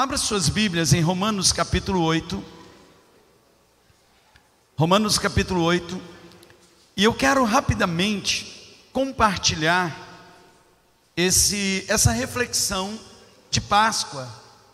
Abra 0.00 0.16
suas 0.16 0.48
Bíblias 0.48 0.94
em 0.94 1.02
Romanos 1.02 1.52
capítulo 1.52 2.00
8. 2.00 2.42
Romanos 4.74 5.18
capítulo 5.18 5.62
8. 5.62 6.00
E 6.96 7.04
eu 7.04 7.12
quero 7.12 7.44
rapidamente 7.44 8.78
compartilhar 8.94 9.94
esse, 11.14 11.84
essa 11.86 12.12
reflexão 12.12 12.98
de 13.50 13.60
Páscoa, 13.60 14.26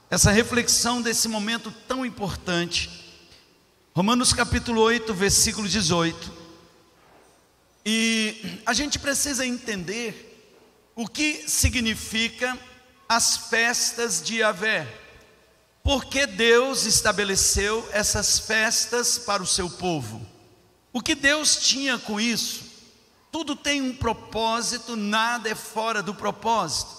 essa 0.08 0.30
reflexão 0.30 1.02
desse 1.02 1.26
momento 1.26 1.72
tão 1.88 2.06
importante. 2.06 2.88
Romanos 3.96 4.32
capítulo 4.32 4.80
8, 4.80 5.12
versículo 5.12 5.68
18. 5.68 6.32
E 7.84 8.60
a 8.64 8.72
gente 8.72 9.00
precisa 9.00 9.44
entender 9.44 10.54
o 10.94 11.08
que 11.08 11.50
significa 11.50 12.56
as 13.08 13.36
festas 13.36 14.22
de 14.22 14.36
Yahvé. 14.36 15.05
Porque 15.86 16.26
Deus 16.26 16.84
estabeleceu 16.84 17.88
essas 17.92 18.40
festas 18.40 19.18
para 19.18 19.40
o 19.40 19.46
seu 19.46 19.70
povo? 19.70 20.20
O 20.92 21.00
que 21.00 21.14
Deus 21.14 21.54
tinha 21.58 21.96
com 21.96 22.20
isso? 22.20 22.64
Tudo 23.30 23.54
tem 23.54 23.80
um 23.80 23.94
propósito, 23.94 24.96
nada 24.96 25.48
é 25.48 25.54
fora 25.54 26.02
do 26.02 26.12
propósito. 26.12 26.90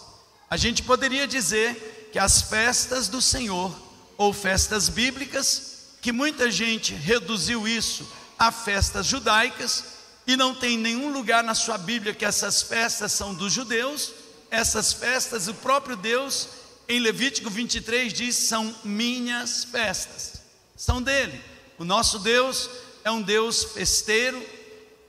A 0.50 0.56
gente 0.56 0.84
poderia 0.84 1.28
dizer 1.28 2.10
que 2.14 2.18
as 2.18 2.44
festas 2.44 3.10
do 3.10 3.22
Senhor, 3.22 3.78
ou 4.18 4.32
festas 4.32 4.88
bíblicas, 4.88 5.98
que 6.02 6.14
muita 6.14 6.50
gente 6.50 6.94
reduziu 6.94 7.68
isso 7.68 8.08
a 8.40 8.54
festas 8.54 9.06
judaicas, 9.06 9.84
e 10.26 10.38
não 10.38 10.56
tem 10.56 10.78
nenhum 10.78 11.12
lugar 11.12 11.44
na 11.44 11.56
sua 11.56 11.78
Bíblia 11.78 12.14
que 12.14 12.24
essas 12.24 12.62
festas 12.62 13.12
são 13.12 13.34
dos 13.34 13.52
judeus, 13.52 14.14
essas 14.50 14.94
festas 14.94 15.50
o 15.50 15.54
próprio 15.56 15.98
Deus 15.98 16.48
em 16.88 17.00
Levítico 17.00 17.50
23 17.50 18.14
diz: 18.14 18.36
são 18.36 18.74
minhas 18.84 19.64
festas, 19.66 20.42
são 20.76 21.02
dele. 21.02 21.42
O 21.78 21.84
nosso 21.84 22.20
Deus 22.20 22.70
é 23.04 23.12
um 23.12 23.22
Deus 23.22 23.64
festeiro, 23.64 24.44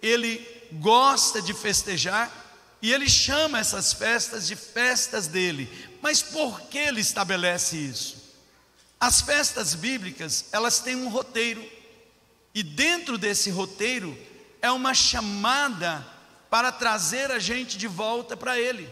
ele 0.02 0.46
gosta 0.72 1.40
de 1.40 1.54
festejar 1.54 2.30
e 2.82 2.92
ele 2.92 3.08
chama 3.08 3.58
essas 3.58 3.92
festas 3.92 4.46
de 4.46 4.54
festas 4.54 5.26
dele. 5.26 5.70
Mas 6.02 6.22
por 6.22 6.60
que 6.62 6.78
ele 6.78 7.00
estabelece 7.00 7.76
isso? 7.76 8.18
As 9.00 9.20
festas 9.20 9.74
bíblicas, 9.74 10.46
elas 10.52 10.80
têm 10.80 10.96
um 10.96 11.08
roteiro. 11.08 11.64
E 12.54 12.62
dentro 12.62 13.16
desse 13.16 13.50
roteiro 13.50 14.16
é 14.60 14.70
uma 14.70 14.94
chamada 14.94 16.04
para 16.50 16.72
trazer 16.72 17.30
a 17.30 17.38
gente 17.38 17.78
de 17.78 17.86
volta 17.86 18.36
para 18.36 18.58
ele 18.58 18.88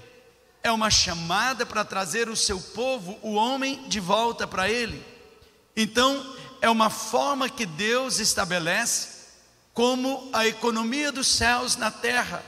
é 0.67 0.73
uma 0.73 0.91
chamada 0.91 1.65
para 1.65 1.85
trazer 1.85 2.29
o 2.29 2.35
seu 2.35 2.61
povo, 2.61 3.17
o 3.23 3.35
homem, 3.35 3.89
de 3.89 4.01
volta 4.01 4.49
para 4.49 4.69
ele. 4.69 5.01
Então, 5.77 6.35
é 6.61 6.69
uma 6.69 6.91
forma 6.91 7.49
que 7.49 7.65
Deus 7.65 8.19
estabelece 8.19 9.29
como 9.73 10.29
a 10.33 10.45
economia 10.45 11.13
dos 11.13 11.29
céus 11.29 11.77
na 11.77 11.93
terra, 11.93 12.45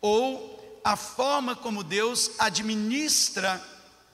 ou 0.00 0.80
a 0.82 0.96
forma 0.96 1.54
como 1.54 1.84
Deus 1.84 2.30
administra 2.38 3.62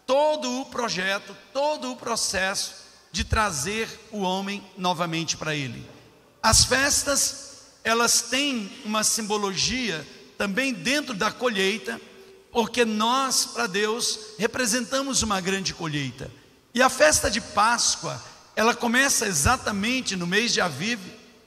todo 0.05 0.61
o 0.61 0.67
projeto, 0.67 1.37
todo 1.53 1.93
o 1.93 1.97
processo 1.97 2.75
de 3.13 3.23
trazer 3.23 3.89
o 4.11 4.19
homem 4.19 4.67
novamente 4.77 5.37
para 5.37 5.55
ele. 5.55 5.89
As 6.43 6.65
festas, 6.65 7.69
elas 7.85 8.21
têm 8.21 8.69
uma 8.85 9.05
simbologia 9.05 10.05
também 10.37 10.73
dentro 10.73 11.15
da 11.15 11.31
colheita, 11.31 12.01
porque 12.53 12.85
nós, 12.85 13.45
para 13.47 13.67
Deus, 13.67 14.19
representamos 14.39 15.23
uma 15.23 15.41
grande 15.41 15.75
colheita. 15.75 16.31
E 16.75 16.83
a 16.83 16.89
festa 16.89 17.31
de 17.31 17.41
Páscoa, 17.41 18.23
ela 18.55 18.75
começa 18.75 19.27
exatamente 19.27 20.17
no 20.17 20.27
mês 20.27 20.53
de 20.53 20.61
Aviv, 20.61 21.01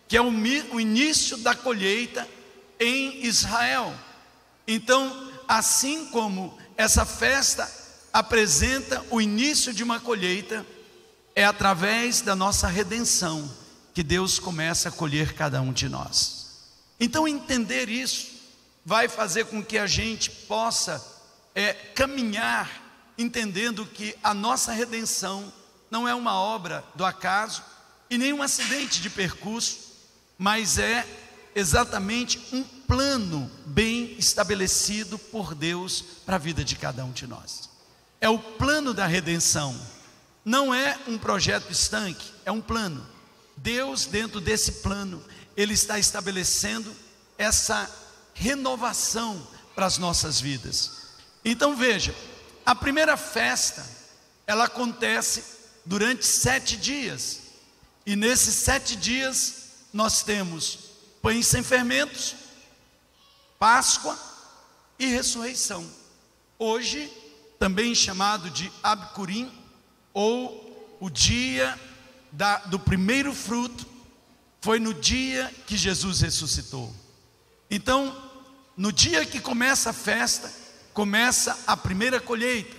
que 0.08 0.18
é 0.18 0.22
o, 0.22 0.80
início 0.80 1.38
da 1.38 1.56
colheita 1.56 2.28
em 2.80 3.26
Israel. 3.26 3.94
Então, 4.68 5.32
assim 5.48 6.06
como 6.08 6.58
essa 6.78 7.06
festa 7.06 7.70
apresenta 8.12 9.06
o 9.10 9.22
início 9.22 9.74
de 9.74 9.84
uma 9.84 10.00
colheita, 10.00 10.66
é 11.34 11.46
através 11.46 12.22
da 12.22 12.36
nossa 12.36 12.68
redenção 12.68 13.50
que 13.94 14.04
Deus 14.04 14.38
começa 14.38 14.90
a 14.90 14.92
colher 14.92 15.34
cada 15.34 15.62
um 15.62 15.72
de 15.72 15.88
nós. 15.88 16.60
Então, 17.00 17.28
entender 17.28 17.90
isso 17.90 18.31
vai 18.86 19.08
fazer 19.08 19.46
com 19.46 19.64
que 19.64 19.78
a 19.78 19.88
gente 19.88 20.30
possa 20.30 21.04
é, 21.54 21.74
caminhar 21.74 22.82
entendendo 23.18 23.86
que 23.86 24.16
a 24.24 24.34
nossa 24.34 24.72
redenção 24.72 25.52
não 25.90 26.08
é 26.08 26.16
uma 26.16 26.40
obra 26.40 26.84
do 26.96 27.06
acaso 27.06 27.64
e 28.10 28.18
nem 28.18 28.34
um 28.34 28.42
acidente 28.42 29.02
de 29.02 29.10
percurso, 29.10 29.92
mas 30.38 30.78
é 30.78 31.06
exatamente 31.54 32.40
um 32.54 32.64
plano 32.64 33.50
bem 33.66 34.16
estabelecido 34.18 35.18
por 35.18 35.54
Deus 35.54 36.02
para 36.26 36.36
a 36.36 36.40
vida 36.40 36.64
de 36.64 36.76
cada 36.76 37.04
um 37.04 37.12
de 37.12 37.28
nós. 37.28 37.70
É 38.20 38.30
o 38.30 38.40
plano 38.40 38.94
da 38.94 39.06
redenção, 39.06 39.80
não 40.44 40.74
é 40.74 40.98
um 41.08 41.18
projeto 41.18 41.72
estanque, 41.72 42.32
é 42.46 42.52
um 42.52 42.62
plano. 42.62 43.06
Deus, 43.58 44.06
dentro 44.06 44.40
desse 44.40 44.74
plano, 44.74 45.24
Ele 45.56 45.74
está 45.74 46.00
estabelecendo 46.00 46.94
essa 47.38 47.90
renovação 48.34 49.46
para 49.76 49.86
as 49.86 49.98
nossas 49.98 50.40
vidas. 50.40 50.92
Então 51.44 51.76
veja, 51.76 52.16
a 52.66 52.76
primeira 52.76 53.18
festa, 53.18 53.86
ela 54.46 54.66
acontece 54.66 55.44
durante 55.86 56.26
sete 56.26 56.78
dias, 56.78 57.40
e 58.06 58.16
nesses 58.16 58.56
sete 58.56 58.96
dias 58.96 59.66
nós 59.94 60.24
temos 60.24 60.80
pães 61.22 61.48
sem 61.48 61.64
fermentos, 61.64 62.36
Páscoa 63.60 64.18
e 64.98 65.06
ressurreição. 65.06 65.88
Hoje, 66.58 67.12
também 67.60 67.94
chamado 67.94 68.50
de 68.50 68.72
Abcurim, 68.82 69.52
ou 70.14 70.98
o 71.00 71.12
dia 71.12 71.80
da, 72.32 72.58
do 72.58 72.80
primeiro 72.80 73.34
fruto, 73.36 73.86
foi 74.62 74.80
no 74.80 74.96
dia 74.96 75.54
que 75.68 75.78
Jesus 75.78 76.22
ressuscitou. 76.22 76.92
Então, 77.72 78.14
no 78.76 78.92
dia 78.92 79.26
que 79.26 79.40
começa 79.40 79.92
a 79.92 79.94
festa, 79.94 80.52
começa 80.94 81.58
a 81.66 81.78
primeira 81.78 82.20
colheita, 82.20 82.76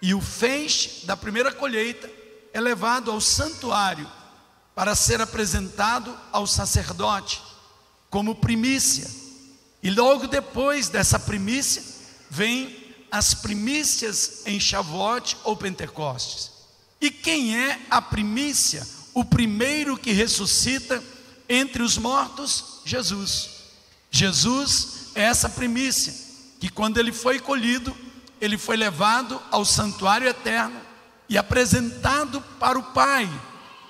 e 0.00 0.14
o 0.14 0.20
feixe 0.20 1.04
da 1.04 1.14
primeira 1.14 1.52
colheita 1.52 2.10
é 2.52 2.60
levado 2.60 3.10
ao 3.10 3.20
santuário 3.20 4.10
para 4.74 4.94
ser 4.94 5.20
apresentado 5.20 6.18
ao 6.32 6.46
sacerdote 6.46 7.42
como 8.08 8.34
primícia. 8.34 9.08
E 9.82 9.90
logo 9.90 10.26
depois 10.26 10.88
dessa 10.88 11.18
primícia, 11.18 11.82
vem 12.30 12.94
as 13.10 13.34
primícias 13.34 14.42
em 14.46 14.58
Shavuot 14.58 15.36
ou 15.44 15.56
Pentecostes. 15.56 16.50
E 17.00 17.10
quem 17.10 17.56
é 17.56 17.78
a 17.90 18.00
primícia? 18.00 18.86
O 19.12 19.24
primeiro 19.24 19.96
que 19.96 20.12
ressuscita 20.12 21.02
entre 21.48 21.82
os 21.82 21.98
mortos? 21.98 22.80
Jesus. 22.84 23.53
Jesus 24.14 25.10
é 25.16 25.22
essa 25.22 25.48
primícia, 25.48 26.14
que 26.60 26.68
quando 26.68 26.98
ele 26.98 27.12
foi 27.12 27.40
colhido, 27.40 27.92
ele 28.40 28.56
foi 28.56 28.76
levado 28.76 29.42
ao 29.50 29.64
santuário 29.64 30.28
eterno 30.28 30.80
e 31.28 31.36
apresentado 31.36 32.40
para 32.60 32.78
o 32.78 32.92
Pai, 32.92 33.28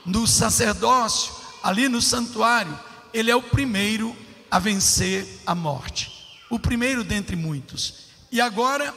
no 0.06 0.26
sacerdócio, 0.26 1.30
ali 1.62 1.90
no 1.90 2.00
santuário. 2.00 2.78
Ele 3.12 3.30
é 3.30 3.36
o 3.36 3.42
primeiro 3.42 4.16
a 4.50 4.58
vencer 4.58 5.28
a 5.44 5.54
morte, 5.54 6.10
o 6.48 6.58
primeiro 6.58 7.04
dentre 7.04 7.36
muitos. 7.36 8.06
E 8.32 8.40
agora, 8.40 8.94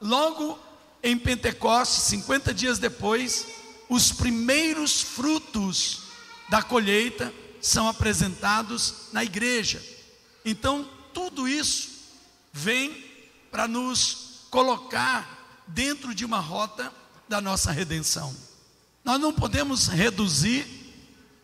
logo 0.00 0.56
em 1.02 1.18
Pentecostes, 1.18 2.04
50 2.04 2.54
dias 2.54 2.78
depois, 2.78 3.48
os 3.88 4.12
primeiros 4.12 5.00
frutos 5.00 6.02
da 6.48 6.62
colheita 6.62 7.34
são 7.60 7.88
apresentados 7.88 9.08
na 9.12 9.24
igreja. 9.24 9.91
Então, 10.44 10.88
tudo 11.12 11.48
isso 11.48 11.90
vem 12.52 13.04
para 13.50 13.68
nos 13.68 14.46
colocar 14.50 15.62
dentro 15.66 16.14
de 16.14 16.24
uma 16.24 16.38
rota 16.38 16.92
da 17.28 17.40
nossa 17.40 17.70
redenção. 17.70 18.34
Nós 19.04 19.20
não 19.20 19.32
podemos 19.32 19.86
reduzir 19.88 20.66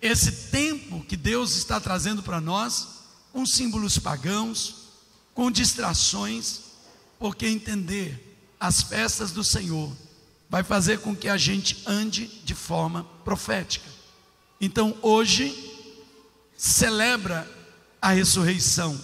esse 0.01 0.51
tempo 0.51 1.05
que 1.05 1.17
Deus 1.17 1.57
está 1.57 1.81
trazendo 1.81 2.23
para 2.23 2.41
nós 2.41 2.89
com 3.33 3.45
símbolos 3.45 3.99
pagãos, 3.99 4.89
com 5.35 5.51
distrações, 5.51 6.61
porque 7.19 7.47
entender 7.47 8.39
as 8.61 8.83
festas 8.83 9.33
do 9.33 9.43
Senhor 9.43 9.93
vai 10.49 10.63
fazer 10.63 11.01
com 11.01 11.15
que 11.15 11.29
a 11.29 11.37
gente 11.37 11.83
ande 11.87 12.27
de 12.45 12.55
forma 12.55 13.05
profética. 13.25 13.87
Então, 14.61 14.97
hoje, 15.03 15.55
celebra 16.57 17.49
a 18.01 18.11
ressurreição. 18.11 18.99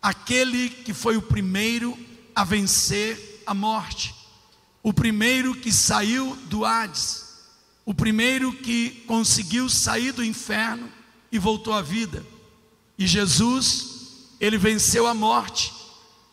Aquele 0.00 0.68
que 0.68 0.94
foi 0.94 1.16
o 1.16 1.22
primeiro 1.22 1.96
a 2.34 2.44
vencer 2.44 3.42
a 3.46 3.54
morte. 3.54 4.14
o 4.86 4.92
primeiro 4.92 5.52
que 5.52 5.72
saiu 5.72 6.36
do 6.44 6.64
Hades, 6.64 7.24
o 7.84 7.92
primeiro 7.92 8.52
que 8.52 9.02
conseguiu 9.08 9.68
sair 9.68 10.12
do 10.12 10.22
inferno 10.22 10.88
e 11.32 11.40
voltou 11.40 11.72
à 11.72 11.82
vida. 11.82 12.24
E 12.96 13.04
Jesus, 13.04 14.28
ele 14.38 14.56
venceu 14.56 15.08
a 15.08 15.12
morte 15.12 15.74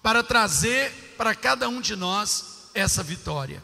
para 0.03 0.21
trazer 0.21 1.15
para 1.17 1.33
cada 1.33 1.67
um 1.67 1.81
de 1.81 1.95
nós 1.95 2.69
essa 2.75 3.01
vitória. 3.01 3.63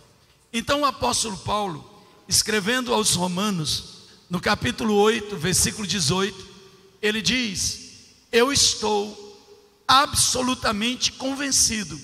Então 0.51 0.81
o 0.81 0.85
apóstolo 0.85 1.37
Paulo, 1.37 1.87
escrevendo 2.27 2.91
aos 2.91 3.13
Romanos, 3.13 4.07
no 4.27 4.41
capítulo 4.41 4.95
8, 4.95 5.37
versículo 5.37 5.85
18, 5.85 6.47
ele 6.99 7.21
diz: 7.21 7.78
Eu 8.31 8.53
estou 8.53 9.27
absolutamente 9.87 11.11
convencido 11.13 11.99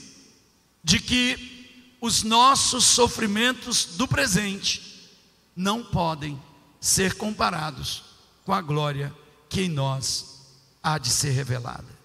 de 0.83 1.00
que 1.00 1.98
os 2.01 2.24
nossos 2.24 2.83
sofrimentos 2.83 3.95
do 3.95 4.07
presente 4.07 5.12
não 5.56 5.83
podem 5.83 6.42
ser 6.80 7.16
comparados 7.16 8.04
com 8.44 8.54
a 8.54 8.62
glória 8.62 9.16
que 9.50 9.62
em 9.62 9.69
nós 9.69 10.42
há 10.83 10.98
de 10.98 11.10
ser 11.10 11.31
revelada. 11.31 11.95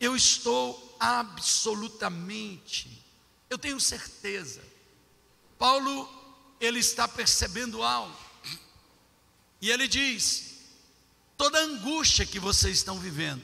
Eu 0.00 0.14
estou 0.14 0.96
absolutamente, 1.00 3.02
eu 3.48 3.58
tenho 3.58 3.80
certeza. 3.80 4.60
Paulo, 5.58 6.08
ele 6.60 6.78
está 6.78 7.08
percebendo 7.08 7.82
algo. 7.82 8.16
E 9.60 9.70
ele 9.70 9.88
diz: 9.88 10.53
toda 11.44 11.60
angústia 11.60 12.24
que 12.24 12.40
vocês 12.40 12.78
estão 12.78 12.98
vivendo, 12.98 13.42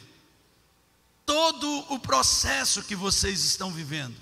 todo 1.27 1.85
o 1.93 1.99
processo 1.99 2.83
que 2.83 2.97
vocês 2.97 3.45
estão 3.45 3.71
vivendo, 3.71 4.17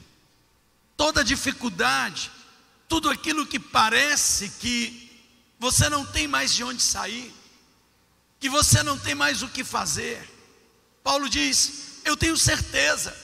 toda 0.96 1.22
dificuldade, 1.22 2.28
tudo 2.88 3.08
aquilo 3.08 3.46
que 3.46 3.60
parece 3.60 4.48
que 4.58 5.08
você 5.60 5.88
não 5.88 6.04
tem 6.04 6.26
mais 6.26 6.52
de 6.52 6.64
onde 6.64 6.82
sair, 6.82 7.32
que 8.40 8.48
você 8.48 8.82
não 8.82 8.98
tem 8.98 9.14
mais 9.14 9.44
o 9.44 9.48
que 9.48 9.62
fazer. 9.62 10.28
Paulo 11.04 11.28
diz: 11.28 12.00
Eu 12.04 12.16
tenho 12.16 12.36
certeza, 12.36 13.16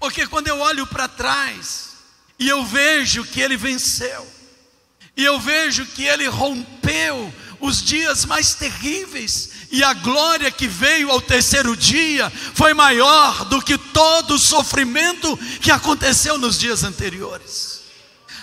porque 0.00 0.26
quando 0.26 0.48
eu 0.48 0.60
olho 0.60 0.86
para 0.86 1.08
trás 1.08 1.90
e 2.38 2.48
eu 2.48 2.64
vejo 2.64 3.22
que 3.22 3.42
ele 3.42 3.58
venceu, 3.58 4.26
e 5.14 5.22
eu 5.22 5.38
vejo 5.38 5.84
que 5.84 6.04
ele 6.04 6.26
rompeu 6.26 7.30
os 7.60 7.82
dias 7.82 8.24
mais 8.24 8.54
terríveis, 8.54 9.50
e 9.70 9.82
a 9.82 9.92
glória 9.94 10.50
que 10.50 10.68
veio 10.68 11.10
ao 11.10 11.20
terceiro 11.20 11.76
dia 11.76 12.30
foi 12.54 12.72
maior 12.72 13.44
do 13.46 13.60
que 13.60 13.76
todo 13.76 14.34
o 14.34 14.38
sofrimento 14.38 15.36
que 15.60 15.70
aconteceu 15.70 16.38
nos 16.38 16.58
dias 16.58 16.84
anteriores. 16.84 17.82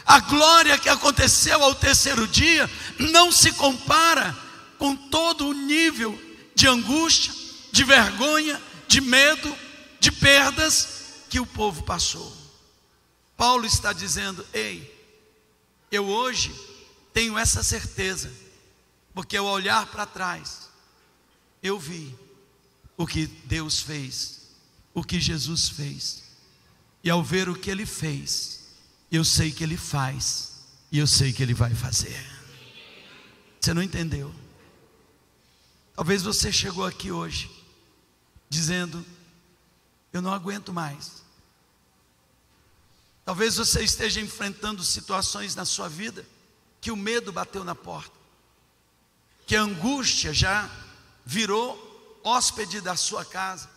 A 0.05 0.19
glória 0.19 0.77
que 0.77 0.89
aconteceu 0.89 1.63
ao 1.63 1.73
terceiro 1.73 2.27
dia 2.27 2.69
não 2.99 3.31
se 3.31 3.51
compara 3.53 4.35
com 4.77 4.95
todo 4.95 5.47
o 5.47 5.53
nível 5.53 6.19
de 6.53 6.67
angústia, 6.67 7.33
de 7.71 7.83
vergonha, 7.83 8.61
de 8.87 8.99
medo, 8.99 9.55
de 9.99 10.11
perdas 10.11 10.87
que 11.29 11.39
o 11.39 11.45
povo 11.45 11.83
passou. 11.83 12.35
Paulo 13.37 13.65
está 13.65 13.93
dizendo: 13.93 14.45
Ei, 14.53 14.93
eu 15.89 16.05
hoje 16.05 16.53
tenho 17.13 17.37
essa 17.37 17.63
certeza 17.63 18.29
porque 19.13 19.37
ao 19.37 19.45
olhar 19.45 19.85
para 19.87 20.05
trás, 20.05 20.69
eu 21.61 21.79
vi 21.79 22.17
o 22.97 23.05
que 23.05 23.27
Deus 23.27 23.79
fez, 23.79 24.49
o 24.93 25.03
que 25.03 25.19
Jesus 25.19 25.69
fez. 25.69 26.23
E 27.03 27.09
ao 27.09 27.23
ver 27.23 27.47
o 27.47 27.55
que 27.55 27.69
ele 27.69 27.85
fez, 27.85 28.67
eu 29.11 29.23
sei 29.23 29.51
que 29.51 29.63
ele 29.63 29.77
faz 29.77 30.53
e 30.91 30.97
eu 30.97 31.05
sei 31.05 31.31
que 31.31 31.43
ele 31.43 31.53
vai 31.53 31.73
fazer. 31.75 32.25
Você 33.59 33.73
não 33.73 33.83
entendeu? 33.83 34.33
Talvez 35.95 36.23
você 36.23 36.51
chegou 36.51 36.85
aqui 36.85 37.11
hoje 37.11 37.51
dizendo: 38.49 39.05
Eu 40.11 40.21
não 40.21 40.33
aguento 40.33 40.73
mais. 40.73 41.23
Talvez 43.23 43.55
você 43.55 43.83
esteja 43.83 44.19
enfrentando 44.19 44.83
situações 44.83 45.55
na 45.55 45.65
sua 45.65 45.87
vida 45.87 46.25
que 46.81 46.91
o 46.91 46.95
medo 46.95 47.31
bateu 47.31 47.63
na 47.63 47.75
porta 47.75 48.22
que 49.45 49.55
a 49.55 49.61
angústia 49.61 50.33
já 50.33 50.69
virou 51.25 52.21
hóspede 52.23 52.81
da 52.81 52.95
sua 52.95 53.25
casa, 53.25 53.69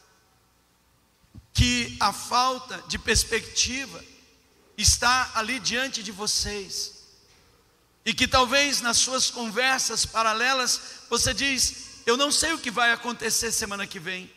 que 1.53 1.97
a 2.01 2.13
falta 2.13 2.83
de 2.87 2.99
perspectiva 2.99 4.05
está 4.77 5.33
ali 5.35 5.59
diante 5.59 6.03
de 6.03 6.13
vocês, 6.13 6.95
e 8.05 8.15
que 8.15 8.29
talvez 8.29 8.81
nas 8.81 8.99
suas 8.99 9.31
conversas 9.31 10.07
paralelas 10.07 10.81
você 11.11 11.35
diz: 11.35 12.03
Eu 12.07 12.17
não 12.17 12.31
sei 12.31 12.53
o 12.53 12.59
que 12.59 12.71
vai 12.71 12.93
acontecer 12.93 13.51
semana 13.51 13.87
que 13.87 13.99
vem, 13.99 14.31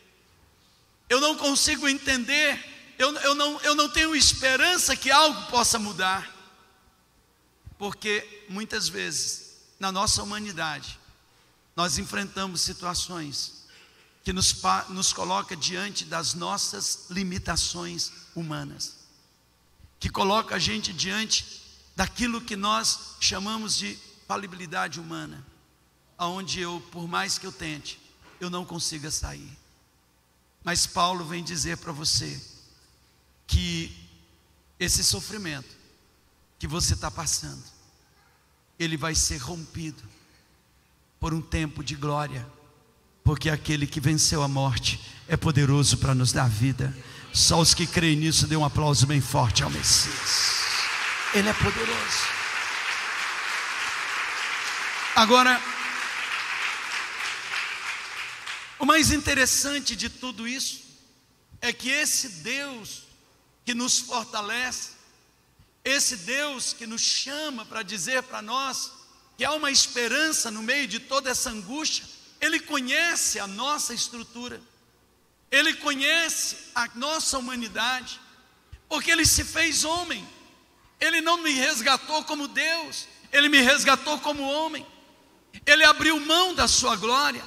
eu 1.08 1.20
não 1.20 1.36
consigo 1.36 1.88
entender, 1.88 2.94
eu, 2.98 3.14
eu, 3.18 3.36
não, 3.36 3.60
eu 3.62 3.76
não 3.76 3.90
tenho 3.90 4.16
esperança 4.16 4.96
que 4.96 5.12
algo 5.12 5.52
possa 5.52 5.78
mudar, 5.78 6.36
porque 7.78 8.46
muitas 8.50 8.88
vezes 8.88 9.58
na 9.80 9.92
nossa 9.92 10.24
humanidade 10.24 11.00
nós 11.80 11.98
enfrentamos 11.98 12.60
situações 12.60 13.64
que 14.22 14.34
nos, 14.34 14.54
nos 14.90 15.14
coloca 15.14 15.56
diante 15.56 16.04
das 16.04 16.34
nossas 16.34 17.06
limitações 17.10 18.12
humanas, 18.36 18.98
que 19.98 20.10
coloca 20.10 20.56
a 20.56 20.60
gente 20.60 20.92
diante 20.92 21.64
daquilo 21.96 22.42
que 22.42 22.58
nós 22.58 23.16
chamamos 23.22 23.78
de 23.78 23.98
falibilidade 24.28 25.00
humana, 25.00 25.48
aonde 26.18 26.60
eu, 26.60 26.86
por 26.92 27.08
mais 27.08 27.38
que 27.38 27.48
eu 27.48 27.52
tente, 27.54 27.98
eu 28.42 28.50
não 28.50 28.66
consiga 28.66 29.10
sair. 29.10 29.58
Mas 30.62 30.86
Paulo 30.86 31.24
vem 31.24 31.42
dizer 31.42 31.78
para 31.78 31.94
você 31.94 32.46
que 33.48 33.96
esse 34.78 35.02
sofrimento 35.02 35.78
que 36.60 36.68
você 36.68 36.94
está 36.94 37.10
passando, 37.10 37.64
ele 38.78 38.98
vai 38.98 39.16
ser 39.16 39.38
rompido 39.38 40.19
por 41.20 41.34
um 41.34 41.42
tempo 41.42 41.84
de 41.84 41.96
glória, 41.96 42.48
porque 43.24 43.50
aquele 43.50 43.86
que 43.86 44.00
venceu 44.00 44.42
a 44.42 44.48
morte 44.48 45.00
é 45.28 45.36
poderoso 45.36 45.98
para 45.98 46.16
nos 46.16 46.32
dar 46.32 46.50
vida. 46.50 46.96
Só 47.34 47.60
os 47.60 47.74
que 47.74 47.86
creem 47.86 48.16
nisso 48.16 48.48
dêem 48.48 48.60
um 48.60 48.66
aplauso 48.66 49.06
bem 49.06 49.22
forte 49.22 49.64
ao 49.64 49.70
Messias. 49.70 50.54
Ele 51.34 51.50
é 51.50 51.54
poderoso. 51.54 52.40
Agora, 55.16 55.62
o 58.80 58.86
mais 58.86 59.12
interessante 59.12 59.96
de 59.96 60.10
tudo 60.10 60.48
isso 60.48 60.82
é 61.62 61.74
que 61.74 61.90
esse 61.90 62.30
Deus 62.42 63.04
que 63.66 63.74
nos 63.74 64.00
fortalece, 64.00 64.92
esse 65.84 66.16
Deus 66.18 66.74
que 66.74 66.88
nos 66.88 67.02
chama 67.02 67.66
para 67.66 67.84
dizer 67.84 68.24
para 68.24 68.42
nós 68.42 68.99
que 69.40 69.46
há 69.46 69.54
uma 69.54 69.72
esperança 69.72 70.52
no 70.52 70.62
meio 70.62 70.86
de 70.86 71.00
toda 71.00 71.30
essa 71.30 71.50
angústia, 71.50 72.04
Ele 72.42 72.60
conhece 72.60 73.40
a 73.40 73.48
nossa 73.48 73.94
estrutura, 73.94 74.62
Ele 75.50 75.76
conhece 75.76 76.58
a 76.76 76.90
nossa 76.96 77.38
humanidade, 77.38 78.20
porque 78.90 79.10
Ele 79.10 79.26
se 79.26 79.46
fez 79.46 79.86
homem, 79.86 80.28
Ele 81.00 81.22
não 81.22 81.38
me 81.38 81.52
resgatou 81.52 82.22
como 82.26 82.50
Deus, 82.50 83.08
Ele 83.32 83.48
me 83.48 83.62
resgatou 83.62 84.20
como 84.20 84.44
homem, 84.44 84.86
Ele 85.66 85.86
abriu 85.86 86.20
mão 86.20 86.54
da 86.54 86.68
sua 86.68 86.98
glória, 86.98 87.42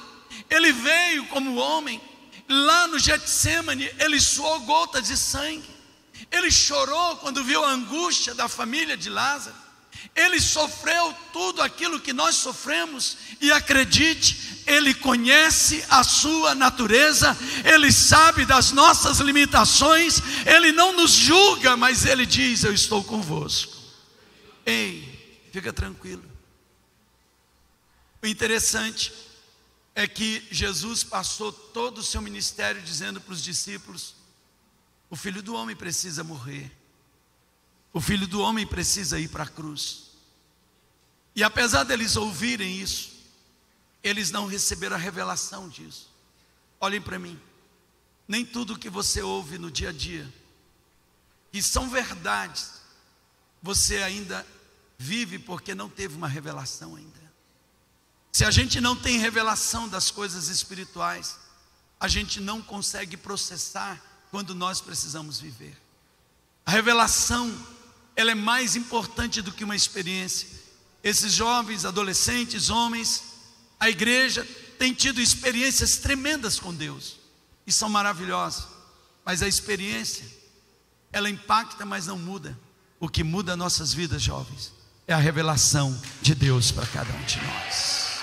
Ele 0.49 0.71
veio 0.71 1.27
como 1.27 1.57
homem, 1.57 2.01
lá 2.49 2.87
no 2.87 2.97
Getsemane, 2.97 3.85
Ele 3.99 4.19
suou 4.19 4.61
gotas 4.61 5.05
de 5.05 5.15
sangue, 5.15 5.69
Ele 6.31 6.49
chorou 6.49 7.17
quando 7.17 7.43
viu 7.43 7.63
a 7.63 7.69
angústia 7.69 8.33
da 8.33 8.47
família 8.47 8.97
de 8.97 9.11
Lázaro, 9.11 9.62
ele 10.15 10.39
sofreu 10.39 11.13
tudo 11.31 11.61
aquilo 11.61 11.99
que 11.99 12.13
nós 12.13 12.35
sofremos, 12.35 13.17
e 13.41 13.51
acredite, 13.51 14.63
Ele 14.65 14.93
conhece 14.93 15.83
a 15.89 16.03
sua 16.03 16.53
natureza, 16.53 17.35
Ele 17.65 17.91
sabe 17.91 18.45
das 18.45 18.71
nossas 18.71 19.19
limitações, 19.19 20.21
Ele 20.45 20.71
não 20.71 20.93
nos 20.93 21.11
julga, 21.11 21.75
mas 21.75 22.05
Ele 22.05 22.25
diz: 22.25 22.63
Eu 22.63 22.73
estou 22.73 23.03
convosco. 23.03 23.75
Ei, 24.65 25.43
fica 25.51 25.73
tranquilo. 25.73 26.23
O 28.21 28.27
interessante 28.27 29.11
é 29.95 30.07
que 30.07 30.47
Jesus 30.49 31.03
passou 31.03 31.51
todo 31.51 31.97
o 31.97 32.03
seu 32.03 32.21
ministério 32.21 32.81
dizendo 32.81 33.19
para 33.19 33.33
os 33.33 33.43
discípulos: 33.43 34.15
O 35.09 35.15
filho 35.15 35.41
do 35.41 35.55
homem 35.55 35.75
precisa 35.75 36.23
morrer. 36.23 36.71
O 37.93 38.01
filho 38.01 38.27
do 38.27 38.41
homem 38.41 38.65
precisa 38.65 39.19
ir 39.19 39.29
para 39.29 39.43
a 39.43 39.47
cruz. 39.47 40.09
E 41.35 41.43
apesar 41.43 41.83
deles 41.83 42.15
ouvirem 42.15 42.79
isso, 42.79 43.13
eles 44.03 44.31
não 44.31 44.47
receberam 44.47 44.95
a 44.95 44.99
revelação 44.99 45.69
disso. 45.69 46.11
Olhem 46.81 47.01
para 47.01 47.19
mim. 47.19 47.39
Nem 48.27 48.43
tudo 48.45 48.77
que 48.77 48.89
você 48.89 49.21
ouve 49.21 49.57
no 49.57 49.69
dia 49.69 49.89
a 49.89 49.91
dia, 49.91 50.31
que 51.51 51.61
são 51.61 51.89
verdades, 51.89 52.81
você 53.61 53.97
ainda 54.01 54.45
vive 54.97 55.37
porque 55.37 55.75
não 55.75 55.89
teve 55.89 56.15
uma 56.15 56.27
revelação 56.27 56.95
ainda. 56.95 57.21
Se 58.31 58.43
a 58.43 58.49
gente 58.49 58.81
não 58.81 58.95
tem 58.95 59.19
revelação 59.19 59.87
das 59.87 60.09
coisas 60.09 60.47
espirituais, 60.47 61.37
a 61.99 62.07
gente 62.07 62.39
não 62.39 62.61
consegue 62.61 63.15
processar 63.15 64.01
quando 64.31 64.55
nós 64.55 64.81
precisamos 64.81 65.39
viver. 65.39 65.79
A 66.65 66.71
revelação, 66.71 67.55
ela 68.15 68.31
é 68.31 68.35
mais 68.35 68.75
importante 68.75 69.41
do 69.41 69.51
que 69.51 69.63
uma 69.63 69.75
experiência. 69.75 70.47
Esses 71.03 71.33
jovens, 71.33 71.85
adolescentes, 71.85 72.69
homens, 72.69 73.23
a 73.79 73.89
igreja 73.89 74.47
tem 74.77 74.93
tido 74.93 75.21
experiências 75.21 75.97
tremendas 75.97 76.59
com 76.59 76.73
Deus 76.73 77.17
e 77.65 77.71
são 77.71 77.89
maravilhosas, 77.89 78.65
mas 79.25 79.41
a 79.41 79.47
experiência, 79.47 80.25
ela 81.11 81.29
impacta, 81.29 81.85
mas 81.85 82.07
não 82.07 82.17
muda. 82.17 82.57
O 82.99 83.09
que 83.09 83.23
muda 83.23 83.57
nossas 83.57 83.93
vidas, 83.93 84.21
jovens, 84.21 84.71
é 85.07 85.13
a 85.13 85.17
revelação 85.17 85.99
de 86.21 86.33
Deus 86.33 86.71
para 86.71 86.85
cada 86.87 87.11
um 87.13 87.23
de 87.23 87.41
nós. 87.41 88.19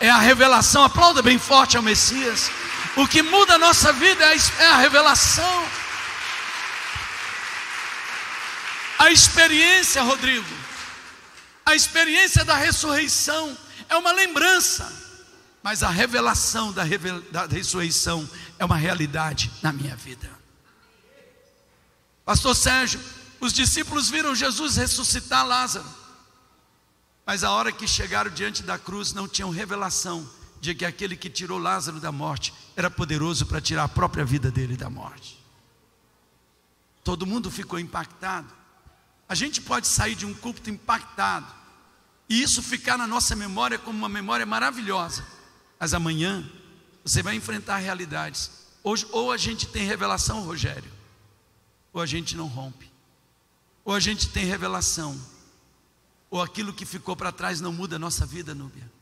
É 0.00 0.08
a 0.10 0.18
revelação, 0.18 0.82
aplauda 0.82 1.22
bem 1.22 1.38
forte 1.38 1.76
ao 1.76 1.82
Messias. 1.82 2.50
O 2.96 3.06
que 3.06 3.22
muda 3.22 3.54
a 3.54 3.58
nossa 3.58 3.92
vida 3.92 4.24
é 4.24 4.66
a 4.66 4.78
revelação. 4.78 5.68
A 9.02 9.10
experiência, 9.10 10.00
Rodrigo, 10.00 10.46
a 11.66 11.74
experiência 11.74 12.44
da 12.44 12.54
ressurreição 12.54 13.58
é 13.88 13.96
uma 13.96 14.12
lembrança, 14.12 14.92
mas 15.60 15.82
a 15.82 15.90
revelação 15.90 16.72
da, 16.72 16.84
revel 16.84 17.20
da 17.32 17.46
ressurreição 17.46 18.30
é 18.60 18.64
uma 18.64 18.76
realidade 18.76 19.50
na 19.60 19.72
minha 19.72 19.96
vida. 19.96 20.30
Pastor 22.24 22.54
Sérgio, 22.54 23.00
os 23.40 23.52
discípulos 23.52 24.08
viram 24.08 24.36
Jesus 24.36 24.76
ressuscitar 24.76 25.44
Lázaro, 25.44 25.88
mas 27.26 27.42
a 27.42 27.50
hora 27.50 27.72
que 27.72 27.88
chegaram 27.88 28.30
diante 28.30 28.62
da 28.62 28.78
cruz 28.78 29.12
não 29.12 29.26
tinham 29.26 29.50
revelação 29.50 30.30
de 30.60 30.76
que 30.76 30.84
aquele 30.84 31.16
que 31.16 31.28
tirou 31.28 31.58
Lázaro 31.58 31.98
da 31.98 32.12
morte 32.12 32.54
era 32.76 32.88
poderoso 32.88 33.46
para 33.46 33.60
tirar 33.60 33.82
a 33.82 33.88
própria 33.88 34.24
vida 34.24 34.48
dele 34.48 34.76
da 34.76 34.88
morte. 34.88 35.44
Todo 37.02 37.26
mundo 37.26 37.50
ficou 37.50 37.80
impactado. 37.80 38.61
A 39.32 39.34
gente 39.34 39.62
pode 39.62 39.88
sair 39.88 40.14
de 40.14 40.26
um 40.26 40.34
culto 40.34 40.68
impactado, 40.68 41.50
e 42.28 42.42
isso 42.42 42.62
ficar 42.62 42.98
na 42.98 43.06
nossa 43.06 43.34
memória 43.34 43.78
como 43.78 43.96
uma 43.96 44.08
memória 44.08 44.44
maravilhosa, 44.44 45.26
mas 45.80 45.94
amanhã 45.94 46.46
você 47.02 47.22
vai 47.22 47.34
enfrentar 47.34 47.78
realidades. 47.78 48.50
Hoje, 48.84 49.06
ou 49.10 49.32
a 49.32 49.38
gente 49.38 49.66
tem 49.66 49.86
revelação, 49.86 50.42
Rogério, 50.42 50.92
ou 51.94 52.02
a 52.02 52.04
gente 52.04 52.36
não 52.36 52.46
rompe, 52.46 52.92
ou 53.86 53.94
a 53.94 54.00
gente 54.00 54.28
tem 54.28 54.44
revelação, 54.44 55.18
ou 56.28 56.42
aquilo 56.42 56.74
que 56.74 56.84
ficou 56.84 57.16
para 57.16 57.32
trás 57.32 57.58
não 57.58 57.72
muda 57.72 57.96
a 57.96 57.98
nossa 57.98 58.26
vida, 58.26 58.54
Núbia, 58.54 58.92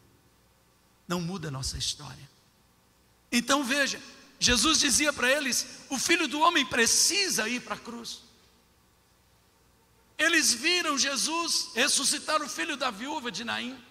não 1.08 1.20
muda 1.20 1.48
a 1.48 1.50
nossa 1.50 1.76
história. 1.76 2.30
Então 3.32 3.64
veja, 3.64 4.00
Jesus 4.38 4.78
dizia 4.78 5.12
para 5.12 5.28
eles: 5.28 5.66
o 5.88 5.98
filho 5.98 6.28
do 6.28 6.38
homem 6.38 6.64
precisa 6.64 7.48
ir 7.48 7.62
para 7.62 7.74
a 7.74 7.80
cruz. 7.80 8.29
Eles 10.20 10.52
viram 10.52 10.98
Jesus 10.98 11.70
ressuscitar 11.74 12.42
o 12.42 12.48
filho 12.48 12.76
da 12.76 12.90
viúva 12.90 13.32
de 13.32 13.42
Naim, 13.42 13.82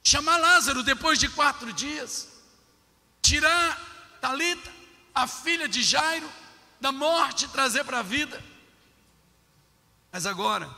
chamar 0.00 0.36
Lázaro 0.36 0.80
depois 0.84 1.18
de 1.18 1.28
quatro 1.28 1.72
dias, 1.72 2.28
tirar 3.20 4.18
Talita, 4.20 4.72
a 5.12 5.26
filha 5.26 5.68
de 5.68 5.82
Jairo, 5.82 6.30
da 6.80 6.92
morte 6.92 7.46
e 7.46 7.48
trazer 7.48 7.82
para 7.82 7.98
a 7.98 8.02
vida. 8.02 8.40
Mas 10.12 10.24
agora, 10.24 10.72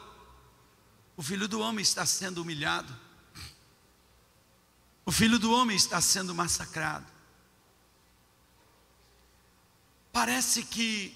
o 1.18 1.22
filho 1.22 1.46
do 1.46 1.60
homem 1.60 1.82
está 1.82 2.06
sendo 2.06 2.40
humilhado, 2.40 2.98
o 5.04 5.12
filho 5.12 5.38
do 5.38 5.52
homem 5.52 5.76
está 5.76 6.00
sendo 6.00 6.34
massacrado. 6.34 7.06
Parece 10.10 10.64
que 10.64 11.14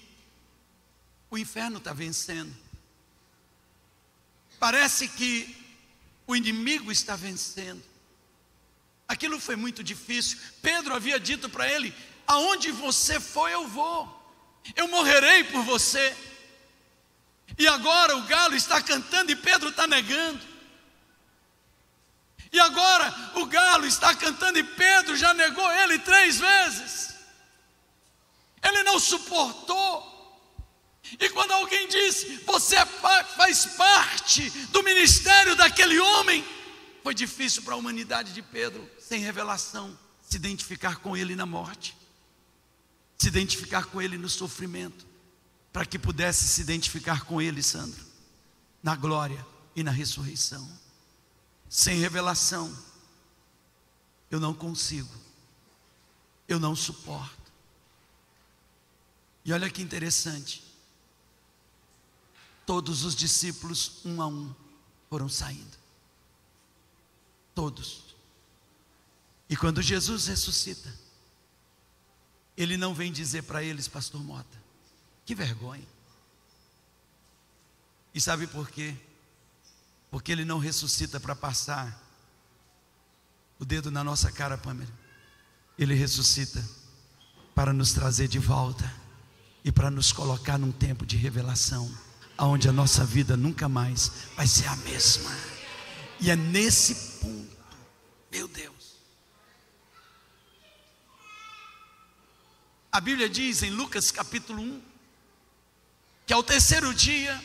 o 1.31 1.39
inferno 1.39 1.79
está 1.79 1.91
vencendo. 1.91 2.70
Parece 4.61 5.07
que 5.07 5.57
o 6.27 6.35
inimigo 6.35 6.91
está 6.91 7.15
vencendo. 7.15 7.83
Aquilo 9.07 9.39
foi 9.39 9.55
muito 9.55 9.83
difícil. 9.83 10.37
Pedro 10.61 10.93
havia 10.93 11.19
dito 11.19 11.49
para 11.49 11.67
ele: 11.67 11.91
Aonde 12.27 12.71
você 12.71 13.19
for, 13.19 13.49
eu 13.49 13.67
vou. 13.67 13.99
Eu 14.75 14.87
morrerei 14.87 15.45
por 15.45 15.63
você. 15.63 16.15
E 17.57 17.67
agora 17.67 18.15
o 18.15 18.27
galo 18.27 18.55
está 18.55 18.79
cantando 18.83 19.31
e 19.31 19.35
Pedro 19.35 19.69
está 19.69 19.87
negando. 19.87 20.45
E 22.53 22.59
agora 22.59 23.31
o 23.37 23.47
galo 23.47 23.87
está 23.87 24.13
cantando 24.13 24.59
e 24.59 24.63
Pedro 24.63 25.17
já 25.17 25.33
negou 25.33 25.71
ele 25.71 25.97
três 25.97 26.37
vezes. 26.39 27.15
Ele 28.61 28.83
não 28.83 28.99
suportou. 28.99 30.10
E 31.19 31.29
quando 31.29 31.51
alguém 31.51 31.87
diz, 31.87 32.41
você 32.45 32.75
é 32.75 32.85
faz 32.85 33.65
parte 33.77 34.49
do 34.67 34.83
ministério 34.83 35.55
daquele 35.55 35.99
homem, 35.99 36.43
foi 37.03 37.13
difícil 37.13 37.63
para 37.63 37.73
a 37.73 37.77
humanidade 37.77 38.33
de 38.33 38.41
Pedro, 38.41 38.89
sem 38.99 39.19
revelação, 39.21 39.97
se 40.21 40.37
identificar 40.37 40.97
com 40.97 41.17
ele 41.17 41.35
na 41.35 41.45
morte, 41.45 41.97
se 43.17 43.27
identificar 43.27 43.85
com 43.85 44.01
ele 44.01 44.17
no 44.17 44.29
sofrimento, 44.29 45.05
para 45.73 45.85
que 45.85 45.99
pudesse 45.99 46.47
se 46.47 46.61
identificar 46.61 47.25
com 47.25 47.41
ele, 47.41 47.61
Sandro, 47.61 48.05
na 48.81 48.95
glória 48.95 49.45
e 49.75 49.83
na 49.83 49.91
ressurreição. 49.91 50.67
Sem 51.69 51.99
revelação, 51.99 52.75
eu 54.29 54.39
não 54.39 54.53
consigo, 54.53 55.13
eu 56.47 56.59
não 56.59 56.75
suporto. 56.75 57.51
E 59.43 59.51
olha 59.51 59.69
que 59.69 59.81
interessante, 59.81 60.70
Todos 62.71 63.03
os 63.03 63.17
discípulos, 63.17 63.99
um 64.05 64.21
a 64.21 64.27
um, 64.27 64.55
foram 65.09 65.27
saindo. 65.27 65.77
Todos. 67.53 68.15
E 69.49 69.57
quando 69.57 69.81
Jesus 69.81 70.27
ressuscita, 70.27 70.89
ele 72.55 72.77
não 72.77 72.93
vem 72.93 73.11
dizer 73.11 73.43
para 73.43 73.61
eles, 73.61 73.89
Pastor 73.89 74.23
Mota, 74.23 74.57
que 75.25 75.35
vergonha. 75.35 75.85
E 78.13 78.21
sabe 78.21 78.47
por 78.47 78.69
quê? 78.69 78.95
Porque 80.09 80.31
ele 80.31 80.45
não 80.45 80.57
ressuscita 80.57 81.19
para 81.19 81.35
passar 81.35 82.01
o 83.59 83.65
dedo 83.65 83.91
na 83.91 84.01
nossa 84.01 84.31
cara, 84.31 84.57
Pamela. 84.57 84.97
Ele 85.77 85.93
ressuscita 85.93 86.65
para 87.53 87.73
nos 87.73 87.91
trazer 87.91 88.29
de 88.29 88.39
volta 88.39 88.89
e 89.61 89.73
para 89.73 89.91
nos 89.91 90.13
colocar 90.13 90.57
num 90.57 90.71
tempo 90.71 91.05
de 91.05 91.17
revelação 91.17 91.93
aonde 92.37 92.67
a 92.69 92.71
nossa 92.71 93.05
vida 93.05 93.37
nunca 93.37 93.67
mais 93.69 94.11
vai 94.35 94.47
ser 94.47 94.67
a 94.67 94.75
mesma. 94.77 95.29
E 96.19 96.29
é 96.29 96.35
nesse 96.35 97.19
ponto, 97.19 97.57
meu 98.31 98.47
Deus. 98.47 98.95
A 102.91 102.99
Bíblia 102.99 103.29
diz 103.29 103.63
em 103.63 103.69
Lucas 103.69 104.11
capítulo 104.11 104.61
1 104.61 104.81
que 106.27 106.33
ao 106.33 106.43
terceiro 106.43 106.93
dia 106.93 107.41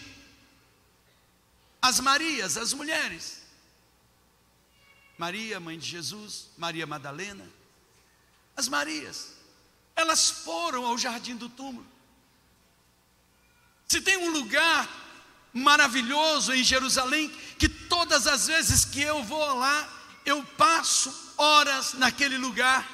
as 1.81 2.01
Marias, 2.01 2.57
as 2.57 2.73
mulheres, 2.73 3.43
Maria, 5.17 5.61
mãe 5.61 5.79
de 5.79 5.87
Jesus, 5.87 6.51
Maria 6.59 6.87
Madalena, 6.87 7.49
as 8.57 8.69
Marias, 8.69 9.33
elas 9.95 10.29
foram 10.29 10.85
ao 10.85 10.99
jardim 10.99 11.37
do 11.37 11.49
túmulo 11.49 11.96
se 13.89 14.01
tem 14.01 14.17
um 14.17 14.31
lugar 14.31 14.89
maravilhoso 15.53 16.53
em 16.53 16.63
Jerusalém, 16.63 17.31
que 17.59 17.69
todas 17.69 18.27
as 18.27 18.47
vezes 18.47 18.85
que 18.85 19.01
eu 19.01 19.23
vou 19.23 19.59
lá, 19.59 19.89
eu 20.25 20.43
passo 20.59 21.33
horas 21.39 21.95
naquele 21.95 22.37
lugar, 22.37 22.87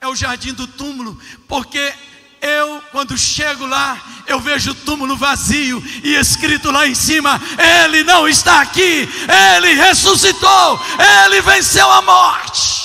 é 0.00 0.08
o 0.08 0.16
jardim 0.16 0.52
do 0.52 0.66
túmulo, 0.66 1.20
porque 1.46 1.94
eu, 2.40 2.82
quando 2.90 3.16
chego 3.16 3.64
lá, 3.64 4.24
eu 4.26 4.40
vejo 4.40 4.72
o 4.72 4.74
túmulo 4.74 5.16
vazio 5.16 5.80
e 6.02 6.16
escrito 6.16 6.72
lá 6.72 6.88
em 6.88 6.94
cima: 6.94 7.40
Ele 7.84 8.02
não 8.02 8.26
está 8.26 8.60
aqui, 8.60 9.08
Ele 9.56 9.74
ressuscitou, 9.74 10.80
Ele 11.24 11.40
venceu 11.40 11.88
a 11.88 12.02
morte. 12.02 12.81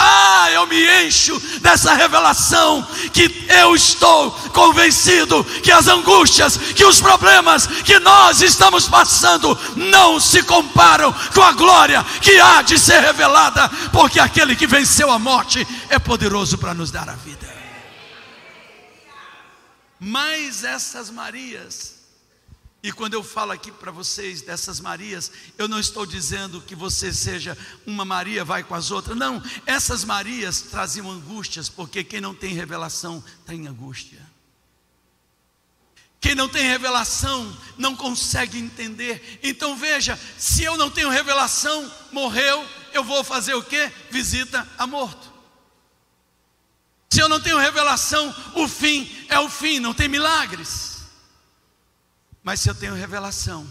Ah, 0.00 0.48
eu 0.52 0.64
me 0.68 1.04
encho 1.04 1.36
dessa 1.58 1.92
revelação 1.92 2.86
que 3.12 3.46
eu 3.48 3.74
estou 3.74 4.30
convencido 4.52 5.42
que 5.60 5.72
as 5.72 5.88
angústias, 5.88 6.56
que 6.56 6.84
os 6.84 7.00
problemas 7.00 7.66
que 7.66 7.98
nós 7.98 8.40
estamos 8.40 8.88
passando 8.88 9.58
não 9.74 10.20
se 10.20 10.40
comparam 10.44 11.12
com 11.34 11.42
a 11.42 11.50
glória 11.50 12.04
que 12.22 12.38
há 12.38 12.62
de 12.62 12.78
ser 12.78 13.00
revelada, 13.00 13.68
porque 13.92 14.20
aquele 14.20 14.54
que 14.54 14.68
venceu 14.68 15.10
a 15.10 15.18
morte 15.18 15.66
é 15.88 15.98
poderoso 15.98 16.56
para 16.58 16.74
nos 16.74 16.92
dar 16.92 17.08
a 17.08 17.14
vida. 17.14 17.52
Mas 19.98 20.62
essas 20.62 21.10
Marias 21.10 21.97
E 22.80 22.92
quando 22.92 23.14
eu 23.14 23.24
falo 23.24 23.50
aqui 23.50 23.72
para 23.72 23.90
vocês 23.90 24.40
dessas 24.40 24.78
Marias, 24.78 25.32
eu 25.56 25.66
não 25.66 25.80
estou 25.80 26.06
dizendo 26.06 26.60
que 26.60 26.76
você 26.76 27.12
seja 27.12 27.58
uma 27.84 28.04
Maria, 28.04 28.44
vai 28.44 28.62
com 28.62 28.74
as 28.74 28.92
outras. 28.92 29.16
Não, 29.16 29.42
essas 29.66 30.04
Marias 30.04 30.62
traziam 30.62 31.10
angústias, 31.10 31.68
porque 31.68 32.04
quem 32.04 32.20
não 32.20 32.34
tem 32.34 32.54
revelação 32.54 33.22
tem 33.44 33.66
angústia. 33.66 34.24
Quem 36.20 36.34
não 36.34 36.48
tem 36.48 36.62
revelação 36.64 37.56
não 37.76 37.96
consegue 37.96 38.58
entender. 38.58 39.40
Então 39.42 39.76
veja, 39.76 40.18
se 40.36 40.62
eu 40.62 40.76
não 40.76 40.90
tenho 40.90 41.10
revelação, 41.10 41.92
morreu, 42.12 42.64
eu 42.92 43.02
vou 43.02 43.24
fazer 43.24 43.54
o 43.54 43.62
que? 43.62 43.90
Visita 44.10 44.68
a 44.78 44.86
morto. 44.86 45.32
Se 47.10 47.20
eu 47.20 47.28
não 47.28 47.40
tenho 47.40 47.58
revelação, 47.58 48.34
o 48.54 48.68
fim 48.68 49.10
é 49.28 49.38
o 49.40 49.48
fim, 49.48 49.80
não 49.80 49.94
tem 49.94 50.08
milagres. 50.08 50.87
Mas 52.42 52.60
se 52.60 52.68
eu 52.68 52.74
tenho 52.74 52.94
revelação, 52.94 53.66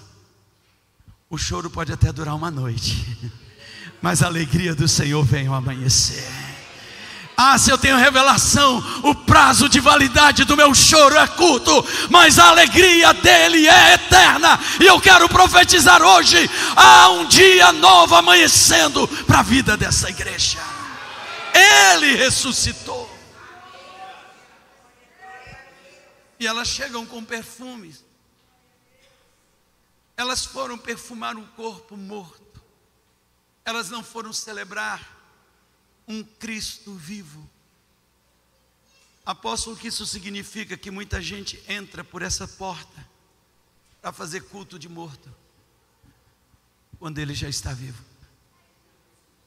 o 1.30 1.38
choro 1.38 1.70
pode 1.70 1.92
até 1.92 2.12
durar 2.12 2.36
uma 2.36 2.52
noite, 2.52 3.18
mas 4.02 4.22
a 4.22 4.28
alegria 4.28 4.74
do 4.76 4.88
Senhor 4.88 5.24
vem 5.24 5.48
ao 5.48 5.56
amanhecer. 5.56 6.48
Ah, 7.40 7.56
se 7.60 7.70
eu 7.70 7.78
tenho 7.78 7.98
revelação, 7.98 8.84
o 9.04 9.14
prazo 9.14 9.70
de 9.70 9.80
validade 9.80 10.44
do 10.44 10.58
meu 10.58 10.74
choro 10.74 11.16
é 11.16 11.28
curto, 11.28 11.86
mas 12.10 12.40
a 12.40 12.50
alegria 12.50 13.14
dele 13.14 13.68
é 13.68 13.94
eterna. 13.94 14.60
E 14.82 14.86
eu 14.88 15.00
quero 15.00 15.30
profetizar 15.30 16.02
hoje: 16.02 16.50
há 16.76 17.10
um 17.10 17.26
dia 17.28 17.72
novo 17.74 18.16
amanhecendo 18.16 19.08
para 19.28 19.40
a 19.40 19.44
vida 19.44 19.78
dessa 19.78 20.10
igreja. 20.10 20.58
Ele 21.54 22.16
ressuscitou. 22.16 23.08
E 26.40 26.48
elas 26.48 26.68
chegam 26.68 27.06
com 27.06 27.24
perfumes. 27.24 28.07
Elas 30.18 30.44
foram 30.44 30.78
perfumar 30.78 31.38
um 31.38 31.46
corpo 31.46 31.96
morto. 31.96 32.62
Elas 33.64 33.90
não 33.90 34.04
foram 34.04 34.34
celebrar 34.34 35.16
um 36.08 36.24
Cristo 36.24 36.94
vivo. 36.96 37.48
Apóstolo, 39.26 39.78
que 39.78 39.88
isso 39.88 40.06
significa 40.06 40.76
que 40.76 40.92
muita 40.92 41.22
gente 41.22 41.64
entra 41.68 42.04
por 42.04 42.22
essa 42.22 42.48
porta 42.48 43.08
para 44.02 44.12
fazer 44.12 44.42
culto 44.46 44.80
de 44.80 44.90
morto, 44.90 45.34
quando 46.98 47.20
ele 47.20 47.34
já 47.34 47.48
está 47.48 47.74
vivo. 47.74 48.04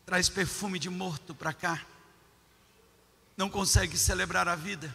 Traz 0.07 0.29
perfume 0.29 0.79
de 0.79 0.91
morto 0.91 1.35
para 1.35 1.53
cá, 1.53 1.85
não 3.37 3.49
consegue 3.49 3.97
celebrar 3.97 4.49
a 4.49 4.55
vida 4.55 4.95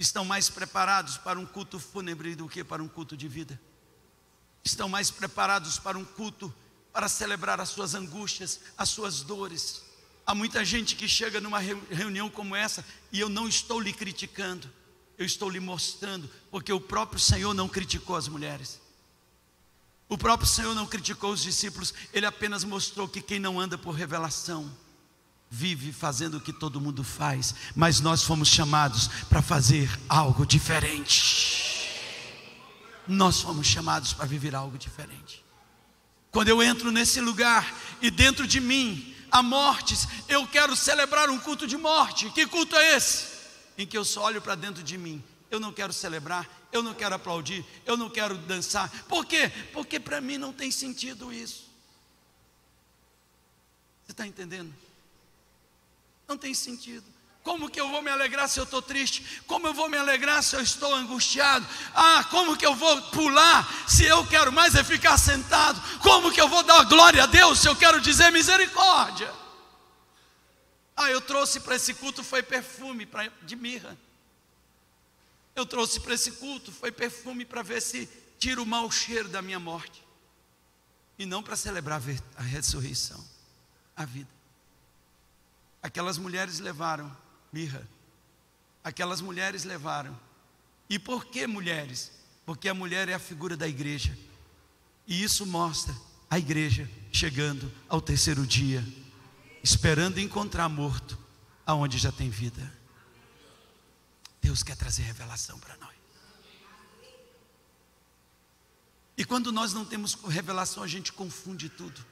estão 0.00 0.24
mais 0.24 0.48
preparados 0.48 1.18
para 1.18 1.38
um 1.38 1.44
culto 1.44 1.78
fúnebre 1.78 2.34
do 2.34 2.48
que 2.48 2.64
para 2.64 2.82
um 2.82 2.88
culto 2.88 3.14
de 3.14 3.28
vida. 3.28 3.60
Estão 4.62 4.88
mais 4.88 5.10
preparados 5.10 5.78
para 5.78 5.98
um 5.98 6.04
culto 6.04 6.52
para 6.92 7.08
celebrar 7.08 7.60
as 7.60 7.68
suas 7.68 7.94
angústias, 7.94 8.60
as 8.76 8.88
suas 8.88 9.22
dores. 9.22 9.82
Há 10.26 10.34
muita 10.34 10.64
gente 10.64 10.96
que 10.96 11.08
chega 11.08 11.40
numa 11.40 11.58
reunião 11.58 12.28
como 12.28 12.54
essa 12.54 12.84
e 13.12 13.20
eu 13.20 13.28
não 13.28 13.48
estou 13.48 13.80
lhe 13.80 13.92
criticando, 13.92 14.70
eu 15.18 15.24
estou 15.24 15.48
lhe 15.48 15.60
mostrando, 15.60 16.30
porque 16.50 16.72
o 16.72 16.80
próprio 16.80 17.18
Senhor 17.18 17.54
não 17.54 17.68
criticou 17.68 18.16
as 18.16 18.28
mulheres. 18.28 18.80
O 20.08 20.18
próprio 20.18 20.48
Senhor 20.48 20.74
não 20.74 20.86
criticou 20.86 21.32
os 21.32 21.42
discípulos, 21.42 21.94
ele 22.12 22.26
apenas 22.26 22.64
mostrou 22.64 23.08
que 23.08 23.22
quem 23.22 23.38
não 23.38 23.60
anda 23.60 23.78
por 23.78 23.92
revelação, 23.92 24.70
vive 25.48 25.92
fazendo 25.92 26.38
o 26.38 26.40
que 26.40 26.52
todo 26.52 26.80
mundo 26.80 27.02
faz, 27.02 27.54
mas 27.74 28.00
nós 28.00 28.22
fomos 28.22 28.48
chamados 28.48 29.08
para 29.28 29.42
fazer 29.42 29.88
algo 30.08 30.44
diferente. 30.44 31.69
Nós 33.10 33.40
fomos 33.40 33.66
chamados 33.66 34.12
para 34.12 34.24
viver 34.24 34.54
algo 34.54 34.78
diferente. 34.78 35.44
Quando 36.30 36.46
eu 36.46 36.62
entro 36.62 36.92
nesse 36.92 37.20
lugar 37.20 37.76
e 38.00 38.08
dentro 38.08 38.46
de 38.46 38.60
mim 38.60 39.16
há 39.32 39.42
mortes, 39.42 40.06
eu 40.28 40.46
quero 40.46 40.76
celebrar 40.76 41.28
um 41.28 41.40
culto 41.40 41.66
de 41.66 41.76
morte. 41.76 42.30
Que 42.30 42.46
culto 42.46 42.76
é 42.76 42.96
esse? 42.96 43.26
Em 43.76 43.84
que 43.84 43.98
eu 43.98 44.04
só 44.04 44.22
olho 44.26 44.40
para 44.40 44.54
dentro 44.54 44.80
de 44.80 44.96
mim. 44.96 45.20
Eu 45.50 45.58
não 45.58 45.72
quero 45.72 45.92
celebrar, 45.92 46.48
eu 46.70 46.84
não 46.84 46.94
quero 46.94 47.16
aplaudir, 47.16 47.66
eu 47.84 47.96
não 47.96 48.08
quero 48.08 48.38
dançar. 48.38 48.88
Por 49.08 49.26
quê? 49.26 49.50
Porque 49.72 49.98
para 49.98 50.20
mim 50.20 50.38
não 50.38 50.52
tem 50.52 50.70
sentido 50.70 51.32
isso. 51.32 51.68
Você 54.04 54.12
está 54.12 54.24
entendendo? 54.24 54.72
Não 56.28 56.38
tem 56.38 56.54
sentido. 56.54 57.04
Como 57.50 57.68
que 57.68 57.80
eu 57.80 57.88
vou 57.88 58.00
me 58.00 58.08
alegrar 58.08 58.48
se 58.48 58.60
eu 58.60 58.62
estou 58.62 58.80
triste? 58.80 59.42
Como 59.44 59.66
eu 59.66 59.74
vou 59.74 59.88
me 59.88 59.96
alegrar 59.96 60.40
se 60.40 60.54
eu 60.54 60.60
estou 60.60 60.94
angustiado? 60.94 61.66
Ah, 61.92 62.22
como 62.30 62.56
que 62.56 62.64
eu 62.64 62.76
vou 62.76 63.02
pular 63.10 63.68
se 63.88 64.04
eu 64.04 64.24
quero 64.24 64.52
mais 64.52 64.76
é 64.76 64.84
ficar 64.84 65.18
sentado? 65.18 65.82
Como 65.98 66.30
que 66.30 66.40
eu 66.40 66.48
vou 66.48 66.62
dar 66.62 66.84
glória 66.84 67.24
a 67.24 67.26
Deus 67.26 67.58
se 67.58 67.66
eu 67.66 67.74
quero 67.74 68.00
dizer 68.00 68.30
misericórdia? 68.30 69.34
Ah, 70.96 71.10
eu 71.10 71.20
trouxe 71.20 71.58
para 71.58 71.74
esse 71.74 71.92
culto 71.92 72.22
foi 72.22 72.40
perfume 72.40 73.04
pra, 73.04 73.26
de 73.42 73.56
mirra. 73.56 73.98
Eu 75.56 75.66
trouxe 75.66 75.98
para 75.98 76.14
esse 76.14 76.30
culto 76.30 76.70
foi 76.70 76.92
perfume 76.92 77.44
para 77.44 77.62
ver 77.62 77.82
se 77.82 78.08
tira 78.38 78.62
o 78.62 78.66
mau 78.66 78.88
cheiro 78.92 79.28
da 79.28 79.42
minha 79.42 79.58
morte. 79.58 80.04
E 81.18 81.26
não 81.26 81.42
para 81.42 81.56
celebrar 81.56 82.00
a 82.36 82.42
ressurreição, 82.42 83.20
a 83.96 84.04
vida. 84.04 84.30
Aquelas 85.82 86.16
mulheres 86.16 86.60
levaram 86.60 87.10
mirra. 87.52 87.86
Aquelas 88.82 89.20
mulheres 89.20 89.64
levaram. 89.64 90.18
E 90.88 90.98
por 90.98 91.26
que 91.26 91.46
mulheres? 91.46 92.12
Porque 92.44 92.68
a 92.68 92.74
mulher 92.74 93.08
é 93.08 93.14
a 93.14 93.18
figura 93.18 93.56
da 93.56 93.68
igreja. 93.68 94.16
E 95.06 95.22
isso 95.22 95.46
mostra 95.46 95.94
a 96.28 96.38
igreja 96.38 96.88
chegando 97.12 97.70
ao 97.88 98.00
terceiro 98.00 98.46
dia, 98.46 98.86
esperando 99.62 100.20
encontrar 100.20 100.68
morto 100.68 101.18
aonde 101.66 101.98
já 101.98 102.10
tem 102.10 102.30
vida. 102.30 102.72
Deus 104.40 104.62
quer 104.62 104.76
trazer 104.76 105.02
revelação 105.02 105.58
para 105.58 105.76
nós. 105.76 105.90
E 109.16 109.24
quando 109.24 109.52
nós 109.52 109.74
não 109.74 109.84
temos 109.84 110.14
revelação, 110.14 110.82
a 110.82 110.86
gente 110.86 111.12
confunde 111.12 111.68
tudo. 111.68 112.04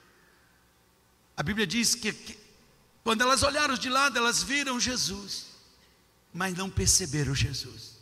A 1.35 1.43
Bíblia 1.43 1.67
diz 1.67 1.95
que, 1.95 2.13
quando 3.05 3.23
elas 3.23 3.43
olharam 3.43 3.75
de 3.75 3.89
lado, 3.89 4.19
elas 4.19 4.43
viram 4.43 4.79
Jesus, 4.79 5.47
mas 6.33 6.55
não 6.55 6.69
perceberam 6.69 7.35
Jesus. 7.35 7.99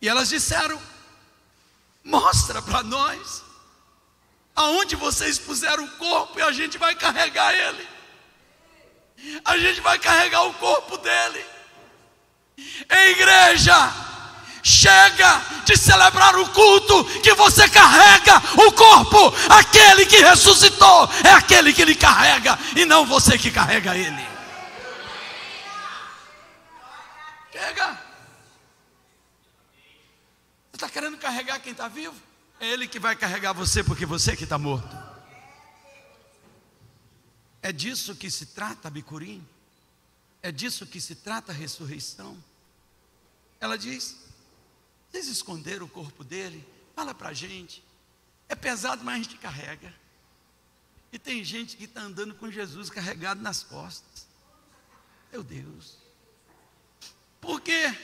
E 0.00 0.08
elas 0.08 0.28
disseram: 0.28 0.80
Mostra 2.04 2.62
para 2.62 2.82
nós 2.82 3.44
aonde 4.58 4.96
vocês 4.96 5.38
puseram 5.38 5.84
o 5.84 5.90
corpo 5.92 6.38
e 6.40 6.42
a 6.42 6.50
gente 6.50 6.78
vai 6.78 6.94
carregar 6.94 7.54
ele. 7.54 7.88
A 9.44 9.56
gente 9.56 9.80
vai 9.80 9.98
carregar 9.98 10.42
o 10.46 10.54
corpo 10.54 10.98
dele. 10.98 11.44
Em 12.56 13.10
igreja, 13.12 13.74
Chega 14.62 15.42
de 15.64 15.76
celebrar 15.76 16.36
o 16.36 16.48
culto 16.50 17.04
que 17.20 17.34
você 17.34 17.68
carrega 17.68 18.42
o 18.66 18.72
corpo. 18.72 19.32
Aquele 19.48 20.06
que 20.06 20.16
ressuscitou 20.18 21.08
é 21.24 21.30
aquele 21.30 21.72
que 21.72 21.84
lhe 21.84 21.94
carrega 21.94 22.58
e 22.76 22.84
não 22.84 23.06
você 23.06 23.38
que 23.38 23.50
carrega 23.50 23.96
ele. 23.96 24.26
Chega. 27.52 27.92
Você 30.70 30.76
está 30.76 30.88
querendo 30.88 31.18
carregar 31.18 31.58
quem 31.60 31.72
está 31.72 31.88
vivo? 31.88 32.14
É 32.60 32.66
ele 32.68 32.88
que 32.88 32.98
vai 32.98 33.14
carregar 33.16 33.52
você 33.52 33.82
porque 33.82 34.06
você 34.06 34.36
que 34.36 34.44
está 34.44 34.58
morto. 34.58 34.96
É 37.62 37.72
disso 37.72 38.14
que 38.14 38.30
se 38.30 38.46
trata 38.46 38.90
Bicurim. 38.90 39.46
É 40.42 40.52
disso 40.52 40.86
que 40.86 41.00
se 41.00 41.16
trata 41.16 41.52
a 41.52 41.54
ressurreição. 41.54 42.36
Ela 43.60 43.76
diz: 43.76 44.16
vocês 45.10 45.28
esconderam 45.28 45.86
o 45.86 45.88
corpo 45.88 46.22
dele? 46.22 46.66
Fala 46.94 47.14
para 47.14 47.30
a 47.30 47.34
gente. 47.34 47.82
É 48.48 48.54
pesado, 48.54 49.04
mas 49.04 49.14
a 49.14 49.22
gente 49.22 49.36
carrega. 49.38 49.94
E 51.12 51.18
tem 51.18 51.42
gente 51.42 51.76
que 51.76 51.84
está 51.84 52.02
andando 52.02 52.34
com 52.34 52.50
Jesus 52.50 52.90
carregado 52.90 53.40
nas 53.40 53.62
costas. 53.62 54.26
Meu 55.32 55.42
Deus. 55.42 55.96
Por 57.40 57.60
quê? 57.60 57.96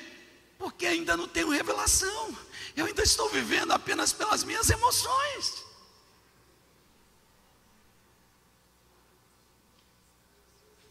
Porque 0.59 0.87
ainda 0.87 1.17
não 1.17 1.29
tenho 1.29 1.51
revelação. 1.51 2.37
Eu 2.75 2.87
ainda 2.87 3.03
estou 3.03 3.29
vivendo 3.29 3.73
apenas 3.73 4.13
pelas 4.13 4.43
minhas 4.43 4.71
emoções. 4.71 5.65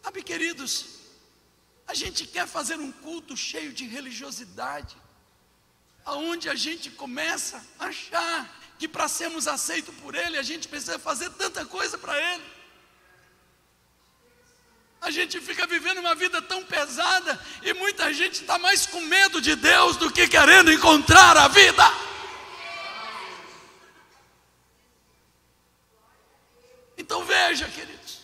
Sabe, 0.03 0.21
queridos, 0.21 0.99
a 1.87 1.93
gente 1.93 2.27
quer 2.27 2.45
fazer 2.47 2.77
um 2.77 2.91
culto 2.91 3.35
cheio 3.35 3.73
de 3.73 3.87
religiosidade 3.87 5.02
aonde 6.05 6.49
a 6.49 6.55
gente 6.55 6.89
começa 6.91 7.63
a 7.79 7.85
achar 7.85 8.61
que 8.77 8.87
para 8.87 9.07
sermos 9.07 9.47
aceitos 9.47 9.95
por 9.95 10.15
Ele, 10.15 10.37
a 10.37 10.43
gente 10.43 10.67
precisa 10.67 10.99
fazer 10.99 11.29
tanta 11.31 11.65
coisa 11.65 11.97
para 11.97 12.17
Ele. 12.33 12.43
A 15.01 15.11
gente 15.11 15.39
fica 15.41 15.67
vivendo 15.67 15.99
uma 15.99 16.15
vida 16.15 16.41
tão 16.41 16.63
pesada 16.63 17.39
e 17.61 17.73
muita 17.73 18.13
gente 18.13 18.41
está 18.41 18.57
mais 18.57 18.85
com 18.85 19.01
medo 19.01 19.41
de 19.41 19.55
Deus 19.55 19.97
do 19.97 20.11
que 20.11 20.27
querendo 20.27 20.71
encontrar 20.71 21.37
a 21.37 21.47
vida. 21.49 21.83
Então 26.97 27.25
veja, 27.25 27.67
queridos. 27.67 28.21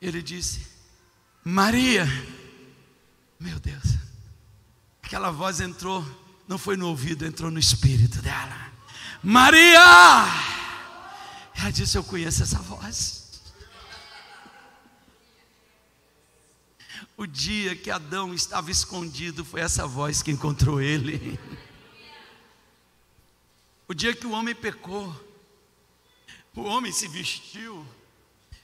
Ele 0.00 0.22
disse: 0.22 0.66
Maria 1.44 2.06
meu 3.42 3.58
Deus, 3.58 3.96
aquela 5.02 5.32
voz 5.32 5.60
entrou, 5.60 6.04
não 6.46 6.56
foi 6.56 6.76
no 6.76 6.86
ouvido, 6.86 7.26
entrou 7.26 7.50
no 7.50 7.58
espírito 7.58 8.22
dela. 8.22 8.70
Maria! 9.20 9.80
Ela 11.54 11.70
disse: 11.72 11.98
Eu 11.98 12.04
conheço 12.04 12.42
essa 12.42 12.58
voz. 12.58 13.42
O 17.16 17.26
dia 17.26 17.74
que 17.74 17.90
Adão 17.90 18.32
estava 18.32 18.70
escondido, 18.70 19.44
foi 19.44 19.60
essa 19.60 19.86
voz 19.86 20.22
que 20.22 20.30
encontrou 20.30 20.80
ele. 20.80 21.38
O 23.88 23.94
dia 23.94 24.14
que 24.14 24.26
o 24.26 24.30
homem 24.30 24.54
pecou, 24.54 25.14
o 26.54 26.62
homem 26.62 26.92
se 26.92 27.08
vestiu, 27.08 27.86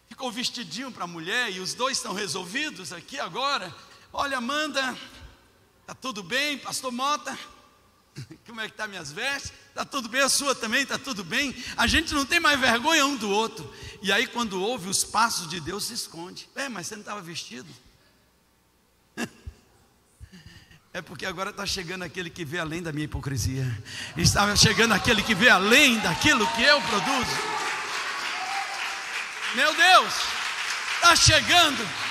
ficou 0.09 0.31
vestidinho 0.31 0.93
para 0.93 1.05
a 1.05 1.09
mulher 1.09 1.53
e 1.53 1.61
os 1.61 1.75
dois 1.75 1.99
estão 1.99 2.15
resolvidos 2.15 2.93
aqui 2.93 3.19
agora. 3.19 3.75
Olha, 4.13 4.39
Amanda, 4.39 4.97
tá 5.87 5.95
tudo 5.95 6.23
bem, 6.23 6.59
Pastor 6.59 6.91
Mota? 6.91 7.39
Como 8.47 8.61
é 8.61 8.69
que 8.69 8.75
tá 8.75 8.87
minhas 8.87 9.13
vestes? 9.13 9.53
Tá 9.75 9.85
tudo 9.85 10.09
bem, 10.09 10.23
a 10.23 10.29
sua 10.29 10.55
também 10.55 10.85
tá 10.87 10.99
tudo 10.99 11.23
bem. 11.23 11.55
A 11.77 11.87
gente 11.87 12.15
não 12.15 12.25
tem 12.25 12.41
mais 12.41 12.59
vergonha 12.59 13.05
um 13.05 13.17
do 13.17 13.31
outro. 13.31 13.73
E 14.03 14.11
aí 14.11 14.27
quando 14.27 14.61
ouve 14.61 14.89
os 14.89 15.05
passos 15.05 15.49
de 15.49 15.61
Deus 15.61 15.85
se 15.85 15.95
esconde. 15.95 16.49
É, 16.55 16.69
mas 16.69 16.87
você 16.87 16.95
não 16.95 17.03
estava 17.03 17.21
vestido? 17.21 17.69
É 20.91 21.03
porque 21.03 21.27
agora 21.27 21.51
está 21.51 21.67
chegando 21.67 22.03
aquele 22.03 22.31
que 22.31 22.47
vê 22.47 22.59
além 22.59 22.83
da 22.83 22.91
minha 22.91 23.05
hipocrisia. 23.05 23.67
Está 24.17 24.57
chegando 24.57 24.95
aquele 24.95 25.23
que 25.23 25.35
vê 25.35 25.51
além 25.51 25.99
daquilo 26.01 26.47
que 26.55 26.63
eu 26.63 26.81
produzo. 26.81 27.31
Meu 29.55 29.73
Deus, 29.77 30.15
está 30.97 31.15
chegando. 31.15 32.08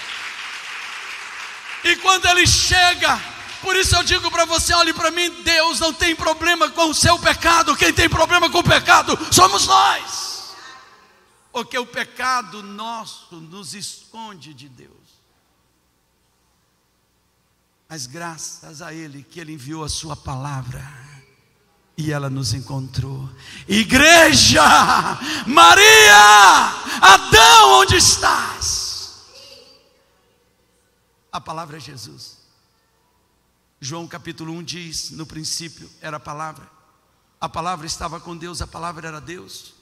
E 1.84 1.96
quando 1.98 2.26
ele 2.26 2.46
chega, 2.46 3.20
por 3.62 3.76
isso 3.76 3.96
eu 3.96 4.04
digo 4.04 4.30
para 4.30 4.46
você: 4.46 4.74
olhe 4.74 4.94
para 4.94 5.12
mim, 5.12 5.30
Deus 5.44 5.80
não 5.80 5.94
tem 5.94 6.16
problema 6.16 6.70
com 6.70 6.90
o 6.90 6.94
seu 6.94 7.18
pecado, 7.20 7.76
quem 7.76 7.94
tem 7.94 8.10
problema 8.10 8.50
com 8.50 8.60
o 8.60 8.63
pecado 8.63 9.18
somos 9.32 9.68
nós. 9.68 10.56
Porque 11.52 11.78
o 11.78 11.86
pecado 11.86 12.62
nosso 12.62 13.36
nos 13.38 13.74
esconde 13.74 14.54
de 14.54 14.70
Deus. 14.70 14.92
Mas 17.90 18.06
graças 18.06 18.82
a 18.82 18.94
Ele 18.94 19.24
que 19.24 19.40
Ele 19.40 19.54
enviou 19.54 19.84
a 19.84 19.90
Sua 19.90 20.16
palavra 20.16 20.86
e 21.98 22.12
ela 22.12 22.30
nos 22.30 22.54
encontrou. 22.54 23.28
Igreja, 23.68 24.62
Maria, 25.48 26.74
Adão, 27.02 27.80
onde 27.82 27.96
estás? 27.96 28.87
A 31.32 31.42
palavra 31.42 31.78
é 31.78 31.80
Jesus. 31.80 32.38
João 33.80 34.08
capítulo 34.08 34.54
1 34.54 34.63
diz: 34.63 35.12
No 35.12 35.26
princípio 35.26 35.90
era 36.02 36.18
a 36.18 36.20
palavra, 36.20 36.70
a 37.40 37.48
palavra 37.48 37.86
estava 37.86 38.20
com 38.20 38.36
Deus, 38.36 38.62
a 38.62 38.68
palavra 38.68 39.08
era 39.08 39.22
Deus. 39.22 39.76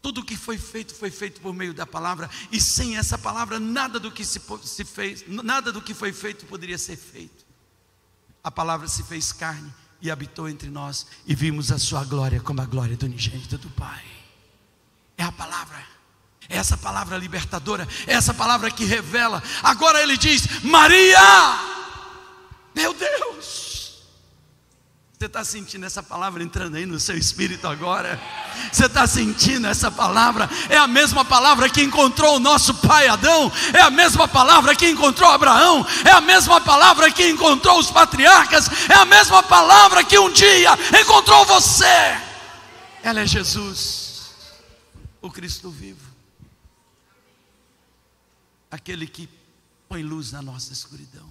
Tudo 0.00 0.24
que 0.24 0.36
foi 0.36 0.58
feito 0.58 0.94
foi 0.94 1.10
feito 1.10 1.40
por 1.40 1.54
meio 1.54 1.72
da 1.72 1.86
palavra, 1.86 2.28
e 2.50 2.60
sem 2.60 2.96
essa 2.96 3.16
palavra 3.16 3.60
nada 3.60 4.00
do 4.00 4.10
que 4.10 4.24
se, 4.24 4.40
se 4.64 4.84
fez, 4.84 5.24
nada 5.28 5.70
do 5.70 5.80
que 5.80 5.94
foi 5.94 6.12
feito 6.12 6.44
poderia 6.46 6.76
ser 6.76 6.96
feito. 6.96 7.46
A 8.42 8.50
palavra 8.50 8.88
se 8.88 9.04
fez 9.04 9.32
carne 9.32 9.72
e 10.00 10.10
habitou 10.10 10.48
entre 10.48 10.68
nós, 10.68 11.06
e 11.24 11.34
vimos 11.34 11.70
a 11.70 11.78
sua 11.78 12.04
glória 12.04 12.40
como 12.40 12.60
a 12.60 12.66
glória 12.66 12.96
do 12.96 13.06
unigênito 13.06 13.56
do 13.56 13.70
Pai. 13.70 14.04
É 15.16 15.22
a 15.22 15.30
palavra. 15.30 15.86
Essa 16.48 16.76
palavra 16.76 17.16
libertadora, 17.16 17.86
essa 18.06 18.34
palavra 18.34 18.70
que 18.70 18.84
revela. 18.84 19.42
Agora 19.62 20.02
ele 20.02 20.16
diz: 20.16 20.62
Maria, 20.62 21.18
meu 22.74 22.92
Deus, 22.92 23.72
você 25.22 25.26
está 25.26 25.44
sentindo 25.44 25.86
essa 25.86 26.02
palavra 26.02 26.42
entrando 26.42 26.74
aí 26.74 26.84
no 26.84 26.98
seu 26.98 27.16
espírito 27.16 27.68
agora? 27.68 28.20
Você 28.72 28.86
está 28.86 29.06
sentindo 29.06 29.68
essa 29.68 29.88
palavra? 29.88 30.50
É 30.68 30.76
a 30.76 30.88
mesma 30.88 31.24
palavra 31.24 31.70
que 31.70 31.80
encontrou 31.80 32.36
o 32.36 32.40
nosso 32.40 32.74
pai 32.74 33.06
Adão, 33.06 33.52
é 33.72 33.80
a 33.82 33.88
mesma 33.88 34.26
palavra 34.26 34.74
que 34.74 34.88
encontrou 34.88 35.30
Abraão, 35.30 35.86
é 36.04 36.10
a 36.10 36.20
mesma 36.20 36.60
palavra 36.60 37.08
que 37.08 37.28
encontrou 37.28 37.78
os 37.78 37.88
patriarcas, 37.88 38.68
é 38.88 38.94
a 38.94 39.04
mesma 39.04 39.44
palavra 39.44 40.02
que 40.02 40.18
um 40.18 40.28
dia 40.28 40.76
encontrou 41.00 41.44
você. 41.46 42.16
Ela 43.00 43.20
é 43.20 43.26
Jesus, 43.26 44.32
o 45.20 45.30
Cristo 45.30 45.70
vivo, 45.70 46.11
aquele 48.72 49.06
que 49.06 49.28
põe 49.86 50.02
luz 50.02 50.32
na 50.32 50.40
nossa 50.40 50.72
escuridão. 50.72 51.30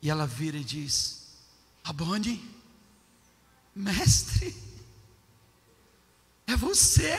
E 0.00 0.08
ela 0.08 0.26
vira 0.26 0.56
e 0.56 0.64
diz: 0.64 1.28
Abone, 1.84 2.42
mestre, 3.74 4.56
é 6.46 6.56
você, 6.56 7.14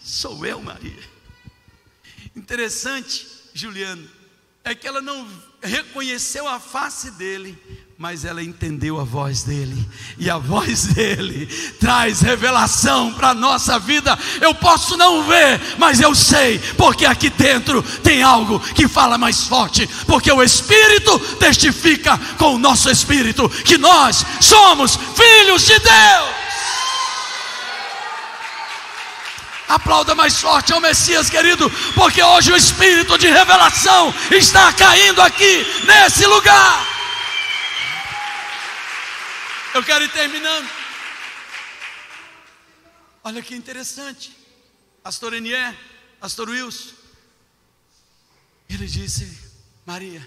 sou 0.00 0.44
eu, 0.44 0.60
Maria. 0.60 1.18
Interessante, 2.34 3.26
Juliano, 3.54 4.10
é 4.64 4.74
que 4.74 4.86
ela 4.86 5.00
não 5.00 5.26
reconheceu 5.62 6.48
a 6.48 6.58
face 6.58 7.12
dele, 7.12 7.56
mas 8.00 8.24
ela 8.24 8.40
entendeu 8.40 9.00
a 9.00 9.02
voz 9.02 9.42
dele, 9.42 9.84
e 10.16 10.30
a 10.30 10.38
voz 10.38 10.86
dele 10.86 11.46
traz 11.80 12.20
revelação 12.20 13.12
para 13.12 13.30
a 13.30 13.34
nossa 13.34 13.76
vida. 13.80 14.16
Eu 14.40 14.54
posso 14.54 14.96
não 14.96 15.24
ver, 15.24 15.60
mas 15.78 16.00
eu 16.00 16.14
sei, 16.14 16.60
porque 16.76 17.04
aqui 17.04 17.28
dentro 17.28 17.82
tem 18.04 18.22
algo 18.22 18.60
que 18.60 18.86
fala 18.86 19.18
mais 19.18 19.48
forte, 19.48 19.84
porque 20.06 20.30
o 20.30 20.40
Espírito 20.40 21.18
testifica 21.40 22.16
com 22.38 22.54
o 22.54 22.58
nosso 22.58 22.88
Espírito 22.88 23.48
que 23.48 23.76
nós 23.76 24.24
somos 24.40 24.96
filhos 25.16 25.66
de 25.66 25.76
Deus. 25.80 26.38
Aplauda 29.68 30.14
mais 30.14 30.40
forte 30.40 30.72
ao 30.72 30.80
Messias 30.80 31.28
querido, 31.28 31.68
porque 31.96 32.22
hoje 32.22 32.52
o 32.52 32.56
Espírito 32.56 33.18
de 33.18 33.26
revelação 33.26 34.14
está 34.30 34.72
caindo 34.72 35.20
aqui, 35.20 35.66
nesse 35.84 36.24
lugar. 36.26 36.97
Eu 39.74 39.82
quero 39.84 40.04
ir 40.04 40.12
terminando. 40.12 40.68
Olha 43.22 43.42
que 43.42 43.54
interessante. 43.54 44.36
Pastor 45.02 45.34
Enier, 45.34 45.76
Pastor 46.20 46.48
Wilson. 46.48 46.94
Ele 48.68 48.86
disse: 48.86 49.38
Maria, 49.84 50.26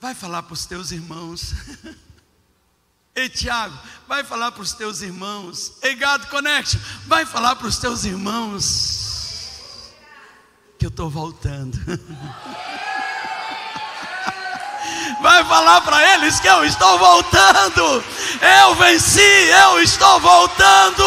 vai 0.00 0.14
falar 0.14 0.42
para 0.42 0.54
os 0.54 0.66
teus 0.66 0.90
irmãos. 0.92 1.52
Ei, 3.14 3.28
Tiago, 3.28 3.76
vai 4.06 4.22
falar 4.22 4.52
para 4.52 4.62
os 4.62 4.72
teus 4.72 5.02
irmãos. 5.02 5.72
Ei, 5.82 5.96
God 5.96 6.26
Connection, 6.26 6.80
vai 7.06 7.26
falar 7.26 7.56
para 7.56 7.66
os 7.66 7.78
teus 7.78 8.04
irmãos. 8.04 9.06
Que 10.78 10.86
eu 10.86 10.90
estou 10.90 11.10
voltando. 11.10 11.76
vai 15.20 15.44
falar 15.44 15.80
para 15.80 16.14
eles 16.14 16.40
que 16.40 16.48
eu 16.48 16.64
estou 16.64 16.98
voltando. 16.98 18.04
Eu 18.40 18.74
venci, 18.76 19.20
eu 19.20 19.82
estou 19.82 20.20
voltando. 20.20 21.04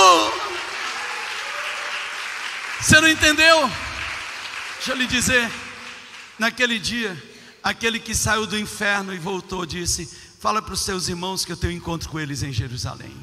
Você 2.79 2.99
não 2.99 3.07
entendeu? 3.07 3.69
Deixa 4.75 4.91
eu 4.91 4.95
lhe 4.95 5.07
dizer, 5.07 5.51
naquele 6.39 6.79
dia, 6.79 7.15
aquele 7.63 7.99
que 7.99 8.15
saiu 8.15 8.47
do 8.47 8.57
inferno 8.57 9.13
e 9.13 9.19
voltou 9.19 9.65
disse: 9.65 10.09
Fala 10.39 10.61
para 10.61 10.73
os 10.73 10.81
seus 10.81 11.07
irmãos 11.07 11.45
que 11.45 11.51
eu 11.51 11.57
tenho 11.57 11.73
encontro 11.73 12.09
com 12.09 12.19
eles 12.19 12.41
em 12.41 12.51
Jerusalém. 12.51 13.15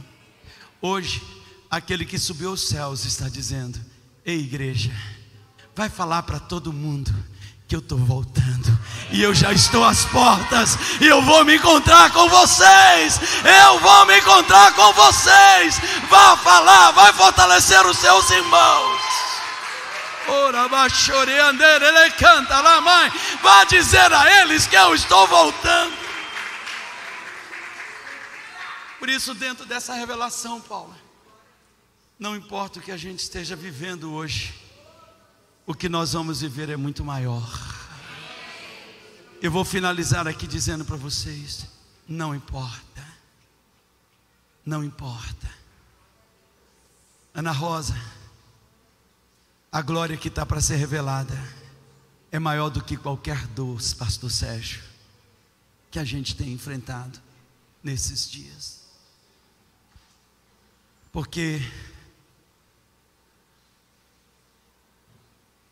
Hoje, 0.80 1.20
aquele 1.68 2.04
que 2.04 2.18
subiu 2.18 2.50
aos 2.50 2.68
céus 2.68 3.04
está 3.04 3.28
dizendo: 3.28 3.78
Ei, 4.24 4.38
igreja, 4.38 4.92
vai 5.74 5.88
falar 5.88 6.22
para 6.22 6.38
todo 6.38 6.72
mundo 6.72 7.12
que 7.68 7.76
eu 7.76 7.80
estou 7.80 7.98
voltando 7.98 8.78
e 9.12 9.22
eu 9.22 9.34
já 9.34 9.52
estou 9.52 9.84
às 9.84 10.06
portas 10.06 10.78
e 11.02 11.06
eu 11.06 11.20
vou 11.20 11.44
me 11.44 11.56
encontrar 11.56 12.10
com 12.12 12.26
vocês. 12.26 13.20
Eu 13.62 13.78
vou 13.78 14.06
me 14.06 14.18
encontrar 14.18 14.72
com 14.74 14.90
vocês. 14.94 15.78
Vá 16.08 16.36
falar, 16.38 16.92
vai 16.92 17.12
fortalecer 17.12 17.84
os 17.86 17.98
seus 17.98 18.30
irmãos. 18.30 19.00
Ora, 20.28 20.66
ele 21.86 22.10
canta 22.12 22.58
lá, 22.60 22.80
mãe. 22.80 23.12
Vá 23.42 23.64
dizer 23.64 24.12
a 24.12 24.42
eles 24.42 24.66
que 24.66 24.76
eu 24.76 24.94
estou 24.94 25.26
voltando. 25.26 25.96
Por 28.98 29.10
isso, 29.10 29.34
dentro 29.34 29.66
dessa 29.66 29.94
revelação, 29.94 30.60
Paulo, 30.60 30.94
não 32.18 32.34
importa 32.34 32.78
o 32.78 32.82
que 32.82 32.92
a 32.92 32.96
gente 32.96 33.20
esteja 33.20 33.54
vivendo 33.54 34.12
hoje 34.12 34.67
o 35.68 35.74
que 35.74 35.86
nós 35.86 36.14
vamos 36.14 36.40
viver 36.40 36.70
é 36.70 36.78
muito 36.78 37.04
maior. 37.04 37.46
Eu 39.42 39.52
vou 39.52 39.66
finalizar 39.66 40.26
aqui 40.26 40.46
dizendo 40.46 40.82
para 40.82 40.96
vocês: 40.96 41.66
não 42.08 42.34
importa, 42.34 43.06
não 44.64 44.82
importa. 44.82 45.46
Ana 47.34 47.52
Rosa, 47.52 47.94
a 49.70 49.82
glória 49.82 50.16
que 50.16 50.28
está 50.28 50.46
para 50.46 50.62
ser 50.62 50.76
revelada 50.76 51.38
é 52.32 52.38
maior 52.38 52.70
do 52.70 52.82
que 52.82 52.96
qualquer 52.96 53.46
dor, 53.48 53.78
Pastor 53.98 54.30
Sérgio, 54.30 54.82
que 55.90 55.98
a 55.98 56.04
gente 56.04 56.34
tem 56.34 56.50
enfrentado 56.50 57.20
nesses 57.84 58.28
dias. 58.30 58.84
Porque 61.12 61.60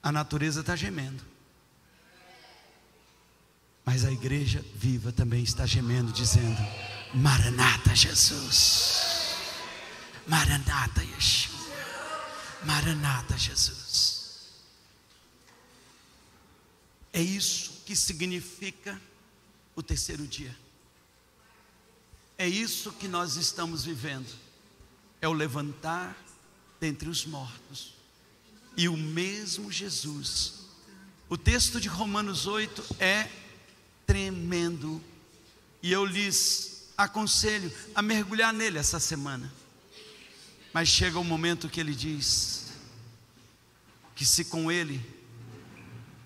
a 0.06 0.12
natureza 0.12 0.60
está 0.60 0.76
gemendo, 0.76 1.20
mas 3.84 4.04
a 4.04 4.12
igreja 4.12 4.64
viva 4.76 5.10
também 5.10 5.42
está 5.42 5.66
gemendo, 5.66 6.12
dizendo: 6.12 6.60
Maranata, 7.12 7.92
Jesus. 7.92 9.34
Maranata, 10.24 11.02
Yeshua. 11.02 11.58
Maranata, 12.64 13.36
Jesus. 13.36 14.52
É 17.12 17.20
isso 17.20 17.82
que 17.84 17.96
significa 17.96 19.02
o 19.74 19.82
terceiro 19.82 20.24
dia. 20.24 20.56
É 22.38 22.46
isso 22.46 22.92
que 22.92 23.08
nós 23.08 23.34
estamos 23.34 23.84
vivendo. 23.84 24.32
É 25.20 25.26
o 25.26 25.32
levantar 25.32 26.16
dentre 26.78 27.08
os 27.08 27.26
mortos. 27.26 27.95
E 28.76 28.88
o 28.88 28.96
mesmo 28.96 29.72
Jesus. 29.72 30.66
O 31.28 31.36
texto 31.36 31.80
de 31.80 31.88
Romanos 31.88 32.46
8 32.46 32.96
é 33.00 33.28
tremendo. 34.06 35.02
E 35.82 35.90
eu 35.90 36.04
lhes 36.04 36.90
aconselho 36.96 37.72
a 37.94 38.02
mergulhar 38.02 38.52
nele 38.52 38.78
essa 38.78 39.00
semana. 39.00 39.52
Mas 40.72 40.88
chega 40.88 41.18
um 41.18 41.24
momento 41.24 41.68
que 41.68 41.80
ele 41.80 41.94
diz 41.94 42.66
que 44.14 44.24
se 44.24 44.44
com 44.46 44.70
ele 44.70 45.04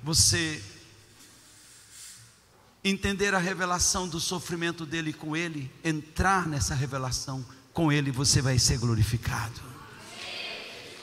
você 0.02 0.62
entender 2.82 3.34
a 3.34 3.38
revelação 3.38 4.08
do 4.08 4.18
sofrimento 4.18 4.86
dele 4.86 5.12
com 5.12 5.36
ele, 5.36 5.70
entrar 5.84 6.48
nessa 6.48 6.74
revelação 6.74 7.44
com 7.72 7.92
ele, 7.92 8.10
você 8.10 8.40
vai 8.40 8.58
ser 8.58 8.78
glorificado. 8.78 9.69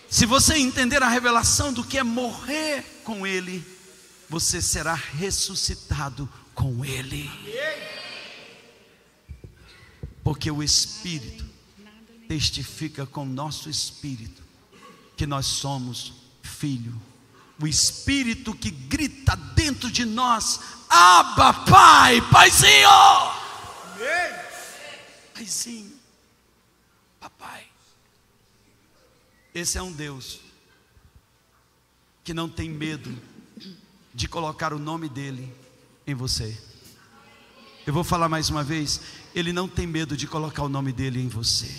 Se 0.10 0.26
você 0.26 0.58
entender 0.58 1.04
a 1.04 1.10
revelação 1.10 1.74
do 1.74 1.84
que 1.84 1.98
é 1.98 2.04
morrer 2.04 2.84
com 3.04 3.28
ele, 3.28 3.66
você 4.30 4.62
será 4.62 4.94
ressuscitado 4.94 6.30
com 6.54 6.84
ele. 6.84 7.30
Porque 10.24 10.50
o 10.50 10.64
Espírito 10.64 11.46
testifica 12.28 13.06
com 13.06 13.24
o 13.24 13.26
nosso 13.26 13.70
espírito 13.70 14.44
que 15.16 15.26
nós 15.26 15.46
somos 15.46 16.14
filho. 16.44 16.94
O 17.60 17.66
espírito 17.66 18.54
que 18.54 18.70
grita 18.70 19.36
dentro 19.36 19.90
de 19.90 20.06
nós: 20.06 20.60
Abba, 20.90 21.54
Pai, 21.66 22.22
Paizinho! 22.30 22.90
Paizinho, 25.34 25.94
Papai. 27.20 27.67
Esse 29.58 29.80
é 29.80 29.82
um 29.82 29.92
Deus 29.92 30.40
que 32.24 32.32
não 32.32 32.48
tem 32.48 32.70
medo 32.70 33.12
de 34.14 34.28
colocar 34.28 34.72
o 34.72 34.78
nome 34.78 35.10
dele 35.10 35.52
em 36.06 36.14
você. 36.14 36.56
Eu 37.84 37.92
vou 37.92 38.04
falar 38.04 38.30
mais 38.30 38.52
uma 38.52 38.64
vez, 38.64 39.02
ele 39.34 39.52
não 39.52 39.68
tem 39.68 39.88
medo 39.88 40.16
de 40.16 40.28
colocar 40.28 40.62
o 40.62 40.70
nome 40.70 40.92
dele 40.92 41.20
em 41.20 41.28
você. 41.28 41.74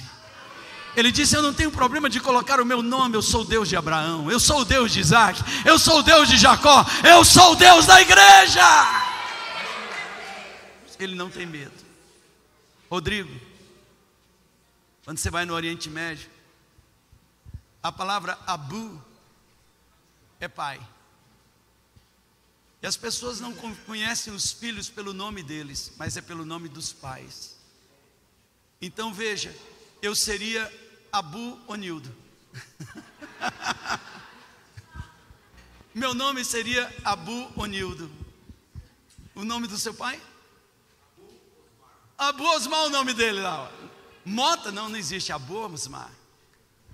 Ele 0.97 1.12
disse: 1.12 1.37
Eu 1.37 1.43
não 1.43 1.55
tenho 1.55 1.71
problema 1.71 2.11
de 2.11 2.19
colocar 2.19 2.61
o 2.61 2.67
meu 2.67 2.83
nome, 2.83 3.14
eu 3.14 3.23
sou 3.23 3.43
o 3.43 3.45
Deus 3.45 3.69
de 3.69 3.77
Abraão, 3.77 4.29
eu 4.29 4.41
sou 4.41 4.62
o 4.62 4.64
Deus 4.64 4.91
de 4.91 4.99
Isaac, 4.99 5.41
eu 5.64 5.79
sou 5.79 6.01
o 6.01 6.03
Deus 6.03 6.29
de 6.29 6.37
Jacó, 6.37 6.85
eu 7.05 7.25
sou 7.25 7.53
o 7.53 7.55
Deus 7.55 7.87
da 7.87 8.01
igreja. 8.01 8.61
Ele 10.99 11.14
não 11.14 11.31
tem 11.31 11.47
medo. 11.47 11.71
Rodrigo, 12.91 13.31
quando 15.05 15.19
você 15.19 15.31
vai 15.31 15.45
no 15.45 15.55
Oriente 15.55 15.88
Médio, 15.88 16.38
a 17.83 17.93
palavra 17.93 18.38
Abu 18.47 19.03
é 20.41 20.49
pai. 20.49 20.81
E 22.81 22.87
as 22.87 22.97
pessoas 22.97 23.41
não 23.41 23.53
conhecem 23.87 24.33
os 24.33 24.53
filhos 24.53 24.88
pelo 24.88 25.12
nome 25.12 25.43
deles, 25.43 25.93
mas 25.97 26.17
é 26.17 26.21
pelo 26.21 26.45
nome 26.45 26.69
dos 26.69 26.93
pais. 26.93 27.57
Então 28.81 29.12
veja, 29.12 29.55
eu 30.01 30.14
seria 30.14 30.73
Abu 31.11 31.59
Onildo. 31.67 32.14
Meu 35.93 36.14
nome 36.14 36.45
seria 36.45 36.95
Abu 37.05 37.51
Onildo. 37.57 38.09
O 39.35 39.45
nome 39.45 39.67
do 39.67 39.77
seu 39.77 39.93
pai? 39.93 40.21
Abu 42.17 42.45
Osmar, 42.45 42.85
o 42.85 42.91
nome 42.91 43.12
dele 43.12 43.41
lá. 43.41 43.73
Mota, 44.25 44.71
não, 44.71 44.88
não 44.88 44.97
existe 44.97 45.33
Abu 45.33 45.57
Osmar. 45.57 46.11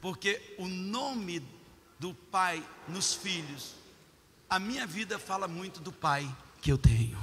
Porque 0.04 0.54
o 0.58 0.68
nome 0.68 1.42
do 1.98 2.12
pai 2.12 2.62
nos 2.86 3.14
filhos, 3.14 3.74
a 4.50 4.58
minha 4.58 4.86
vida 4.86 5.18
fala 5.18 5.48
muito 5.48 5.80
do 5.80 5.90
pai 5.90 6.30
que 6.60 6.70
eu 6.70 6.76
tenho. 6.76 7.18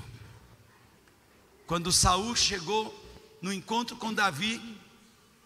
Quando 1.68 1.92
Saul 1.92 2.36
chegou 2.36 2.92
no 3.40 3.54
encontro 3.54 3.96
com 3.98 4.12
Davi, 4.12 4.60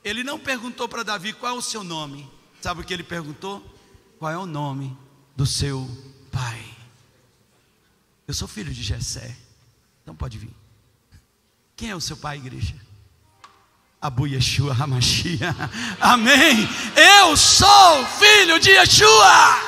ele 0.01 0.23
não 0.23 0.39
perguntou 0.39 0.87
para 0.87 1.03
Davi 1.03 1.33
qual 1.33 1.55
é 1.55 1.57
o 1.57 1.61
seu 1.61 1.83
nome. 1.83 2.25
Sabe 2.61 2.79
o 2.79 2.83
que 2.85 2.93
ele 2.93 3.03
perguntou? 3.03 3.61
Qual 4.17 4.31
é 4.31 4.37
o 4.37 4.45
nome 4.45 4.97
do 5.35 5.45
seu 5.45 5.85
pai? 6.31 6.63
Eu 8.25 8.33
sou 8.33 8.47
filho 8.47 8.73
de 8.73 8.81
Jessé. 8.81 9.35
Então 10.03 10.15
pode 10.15 10.37
vir. 10.37 10.55
Quem 11.75 11.89
é 11.89 11.95
o 11.97 11.99
seu 11.99 12.15
pai, 12.15 12.37
igreja? 12.37 12.79
Abu 14.01 14.27
Yeshua 14.27 14.73
Hamashia. 14.73 15.55
Amém. 15.99 16.67
Eu 16.95 17.35
sou 17.35 18.05
filho 18.19 18.59
de 18.59 18.71
Yeshua. 18.71 19.59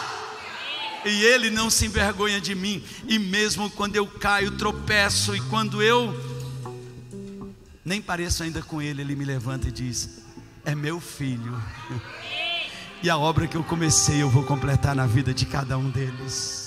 E 1.05 1.23
ele 1.23 1.49
não 1.49 1.69
se 1.69 1.85
envergonha 1.85 2.39
de 2.41 2.53
mim. 2.53 2.83
E 3.07 3.17
mesmo 3.17 3.69
quando 3.69 3.95
eu 3.95 4.05
caio, 4.05 4.51
tropeço, 4.51 5.35
e 5.35 5.41
quando 5.41 5.81
eu 5.81 6.13
nem 7.83 8.01
pareço 8.01 8.43
ainda 8.43 8.61
com 8.61 8.81
ele, 8.81 9.01
ele 9.01 9.15
me 9.15 9.23
levanta 9.23 9.69
e 9.69 9.71
diz: 9.71 10.19
é 10.65 10.75
meu 10.75 10.99
filho. 10.99 11.61
E 13.01 13.09
a 13.09 13.17
obra 13.17 13.47
que 13.47 13.55
eu 13.55 13.63
comecei, 13.63 14.21
eu 14.21 14.29
vou 14.29 14.43
completar 14.43 14.93
na 14.95 15.05
vida 15.05 15.33
de 15.33 15.45
cada 15.45 15.77
um 15.77 15.89
deles. 15.89 16.66